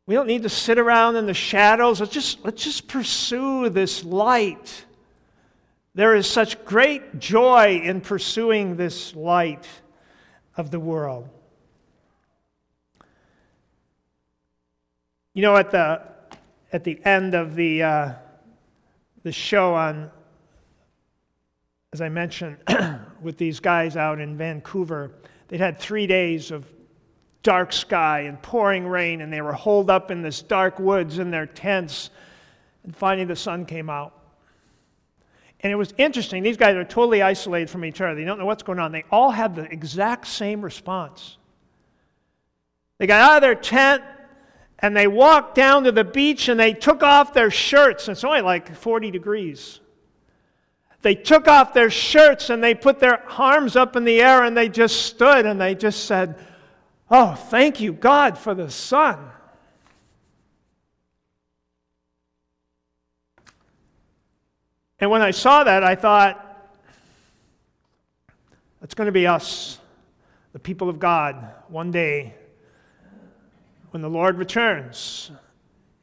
We 0.06 0.14
don't 0.14 0.28
need 0.28 0.44
to 0.44 0.48
sit 0.48 0.78
around 0.78 1.16
in 1.16 1.26
the 1.26 1.34
shadows. 1.34 1.98
Let's 1.98 2.12
just, 2.12 2.44
let's 2.44 2.62
just 2.62 2.86
pursue 2.86 3.68
this 3.68 4.04
light. 4.04 4.84
There 5.94 6.14
is 6.14 6.28
such 6.28 6.64
great 6.64 7.18
joy 7.18 7.80
in 7.82 8.00
pursuing 8.00 8.76
this 8.76 9.16
light 9.16 9.66
of 10.56 10.70
the 10.70 10.78
world. 10.78 11.28
You 15.34 15.42
know, 15.42 15.56
at 15.56 15.70
the, 15.72 16.02
at 16.72 16.84
the 16.84 17.04
end 17.04 17.34
of 17.34 17.56
the, 17.56 17.82
uh, 17.82 18.12
the 19.24 19.32
show 19.32 19.74
on, 19.74 20.10
as 21.92 22.00
I 22.00 22.08
mentioned, 22.08 22.58
with 23.22 23.38
these 23.38 23.58
guys 23.58 23.96
out 23.96 24.20
in 24.20 24.36
Vancouver, 24.36 25.10
they'd 25.48 25.60
had 25.60 25.80
three 25.80 26.06
days 26.06 26.52
of 26.52 26.64
dark 27.46 27.72
sky 27.72 28.22
and 28.22 28.42
pouring 28.42 28.88
rain, 28.88 29.20
and 29.20 29.32
they 29.32 29.40
were 29.40 29.52
holed 29.52 29.88
up 29.88 30.10
in 30.10 30.20
this 30.20 30.42
dark 30.42 30.80
woods 30.80 31.20
in 31.20 31.30
their 31.30 31.46
tents. 31.46 32.10
And 32.82 32.94
finally, 32.94 33.24
the 33.24 33.36
sun 33.36 33.66
came 33.66 33.88
out. 33.88 34.12
And 35.60 35.72
it 35.72 35.76
was 35.76 35.94
interesting. 35.96 36.42
These 36.42 36.56
guys 36.56 36.74
are 36.74 36.84
totally 36.84 37.22
isolated 37.22 37.70
from 37.70 37.84
each 37.84 38.00
other. 38.00 38.16
They 38.16 38.24
don't 38.24 38.40
know 38.40 38.46
what's 38.46 38.64
going 38.64 38.80
on. 38.80 38.90
They 38.90 39.04
all 39.12 39.30
had 39.30 39.54
the 39.54 39.62
exact 39.62 40.26
same 40.26 40.60
response. 40.60 41.38
They 42.98 43.06
got 43.06 43.20
out 43.20 43.36
of 43.36 43.42
their 43.42 43.54
tent 43.54 44.02
and 44.80 44.96
they 44.96 45.06
walked 45.06 45.54
down 45.54 45.84
to 45.84 45.92
the 45.92 46.04
beach 46.04 46.48
and 46.48 46.58
they 46.58 46.72
took 46.72 47.04
off 47.04 47.32
their 47.32 47.52
shirts. 47.52 48.08
It's 48.08 48.24
only 48.24 48.40
like 48.40 48.74
40 48.74 49.12
degrees. 49.12 49.78
They 51.02 51.14
took 51.14 51.46
off 51.46 51.72
their 51.72 51.90
shirts 51.90 52.50
and 52.50 52.62
they 52.62 52.74
put 52.74 52.98
their 52.98 53.22
arms 53.30 53.76
up 53.76 53.94
in 53.94 54.04
the 54.04 54.20
air 54.20 54.42
and 54.42 54.56
they 54.56 54.68
just 54.68 55.02
stood 55.06 55.46
and 55.46 55.60
they 55.60 55.76
just 55.76 56.06
said, 56.06 56.36
Oh, 57.10 57.34
thank 57.34 57.80
you, 57.80 57.92
God, 57.92 58.36
for 58.36 58.54
the 58.54 58.70
sun. 58.70 59.30
And 64.98 65.10
when 65.10 65.22
I 65.22 65.30
saw 65.30 65.62
that, 65.64 65.84
I 65.84 65.94
thought, 65.94 66.42
that's 68.80 68.94
going 68.94 69.06
to 69.06 69.12
be 69.12 69.26
us, 69.26 69.78
the 70.52 70.58
people 70.58 70.88
of 70.88 70.98
God, 70.98 71.52
one 71.68 71.90
day 71.90 72.34
when 73.90 74.02
the 74.02 74.08
Lord 74.08 74.38
returns. 74.38 75.30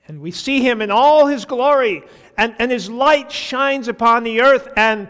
And 0.08 0.22
we 0.22 0.32
see 0.32 0.62
him 0.62 0.82
in 0.82 0.92
all 0.92 1.28
his 1.28 1.46
glory, 1.46 2.04
and, 2.38 2.56
and 2.60 2.72
his 2.72 2.90
light 2.90 3.32
shines 3.32 3.88
upon 3.88 4.24
the 4.24 4.42
earth. 4.42 4.68
And 4.76 5.08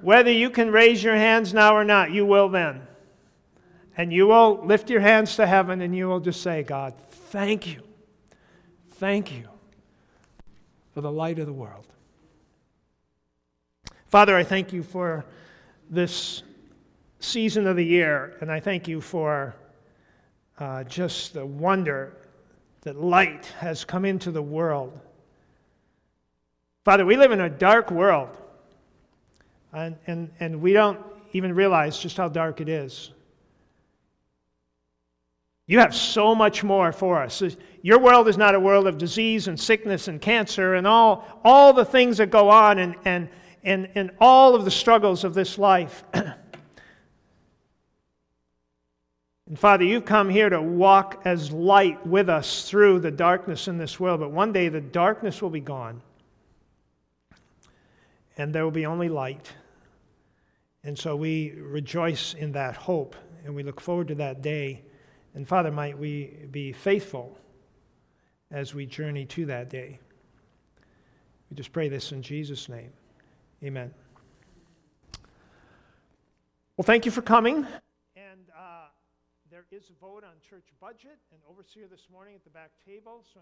whether 0.00 0.30
you 0.30 0.50
can 0.50 0.70
raise 0.70 1.02
your 1.02 1.14
hands 1.14 1.54
now 1.54 1.76
or 1.76 1.84
not, 1.84 2.10
you 2.10 2.26
will 2.26 2.48
then. 2.48 2.82
And 3.96 4.12
you 4.12 4.26
will 4.26 4.64
lift 4.64 4.90
your 4.90 5.00
hands 5.00 5.36
to 5.36 5.46
heaven 5.46 5.80
and 5.80 5.94
you 5.94 6.08
will 6.08 6.20
just 6.20 6.42
say, 6.42 6.62
God, 6.62 6.94
thank 7.10 7.66
you. 7.66 7.82
Thank 8.94 9.32
you 9.32 9.48
for 10.94 11.00
the 11.00 11.12
light 11.12 11.38
of 11.38 11.46
the 11.46 11.52
world. 11.52 11.86
Father, 14.08 14.36
I 14.36 14.44
thank 14.44 14.72
you 14.72 14.82
for 14.82 15.24
this 15.90 16.44
season 17.18 17.66
of 17.66 17.76
the 17.76 17.84
year, 17.84 18.36
and 18.40 18.50
I 18.50 18.60
thank 18.60 18.86
you 18.86 19.00
for 19.00 19.56
uh, 20.58 20.84
just 20.84 21.34
the 21.34 21.44
wonder 21.44 22.16
that 22.82 22.96
light 22.96 23.46
has 23.58 23.84
come 23.84 24.04
into 24.04 24.30
the 24.30 24.42
world. 24.42 24.98
Father, 26.84 27.04
we 27.04 27.16
live 27.16 27.32
in 27.32 27.40
a 27.40 27.48
dark 27.48 27.90
world, 27.90 28.36
and, 29.72 29.96
and, 30.06 30.30
and 30.38 30.60
we 30.60 30.72
don't 30.72 31.00
even 31.32 31.54
realize 31.54 31.98
just 31.98 32.16
how 32.16 32.28
dark 32.28 32.60
it 32.60 32.68
is. 32.68 33.10
You 35.66 35.78
have 35.78 35.94
so 35.94 36.34
much 36.34 36.62
more 36.62 36.92
for 36.92 37.22
us. 37.22 37.42
Your 37.80 37.98
world 37.98 38.28
is 38.28 38.36
not 38.36 38.54
a 38.54 38.60
world 38.60 38.86
of 38.86 38.98
disease 38.98 39.48
and 39.48 39.58
sickness 39.58 40.08
and 40.08 40.20
cancer 40.20 40.74
and 40.74 40.86
all, 40.86 41.26
all 41.42 41.72
the 41.72 41.86
things 41.86 42.18
that 42.18 42.30
go 42.30 42.50
on 42.50 42.78
and, 42.78 42.94
and, 43.06 43.30
and, 43.62 43.88
and 43.94 44.10
all 44.20 44.54
of 44.54 44.66
the 44.66 44.70
struggles 44.70 45.24
of 45.24 45.32
this 45.32 45.56
life. 45.56 46.04
and 46.12 46.36
Father, 49.56 49.84
you've 49.84 50.04
come 50.04 50.28
here 50.28 50.50
to 50.50 50.60
walk 50.60 51.22
as 51.24 51.50
light 51.50 52.06
with 52.06 52.28
us 52.28 52.68
through 52.68 53.00
the 53.00 53.10
darkness 53.10 53.66
in 53.66 53.78
this 53.78 53.98
world, 53.98 54.20
but 54.20 54.30
one 54.30 54.52
day 54.52 54.68
the 54.68 54.82
darkness 54.82 55.40
will 55.40 55.48
be 55.48 55.60
gone, 55.60 56.02
and 58.36 58.54
there 58.54 58.64
will 58.64 58.70
be 58.70 58.84
only 58.84 59.08
light. 59.08 59.50
And 60.82 60.98
so 60.98 61.16
we 61.16 61.52
rejoice 61.52 62.34
in 62.34 62.52
that 62.52 62.76
hope, 62.76 63.16
and 63.46 63.54
we 63.54 63.62
look 63.62 63.80
forward 63.80 64.08
to 64.08 64.14
that 64.16 64.42
day. 64.42 64.82
And 65.34 65.46
Father, 65.46 65.72
might 65.72 65.98
we 65.98 66.46
be 66.50 66.72
faithful 66.72 67.36
as 68.50 68.72
we 68.72 68.86
journey 68.86 69.26
to 69.26 69.46
that 69.46 69.68
day. 69.68 69.98
We 71.50 71.56
just 71.56 71.72
pray 71.72 71.88
this 71.88 72.12
in 72.12 72.22
Jesus' 72.22 72.68
name. 72.68 72.92
Amen. 73.62 73.92
Well, 76.76 76.84
thank 76.84 77.04
you 77.04 77.10
for 77.10 77.22
coming. 77.22 77.66
And 78.16 78.50
uh, 78.56 78.86
there 79.50 79.64
is 79.72 79.84
a 79.90 80.00
vote 80.00 80.22
on 80.24 80.32
church 80.48 80.66
budget 80.80 81.18
and 81.32 81.40
overseer 81.50 81.86
this 81.90 82.06
morning 82.12 82.34
at 82.34 82.44
the 82.44 82.50
back 82.50 82.70
table. 82.86 83.24
So 83.32 83.40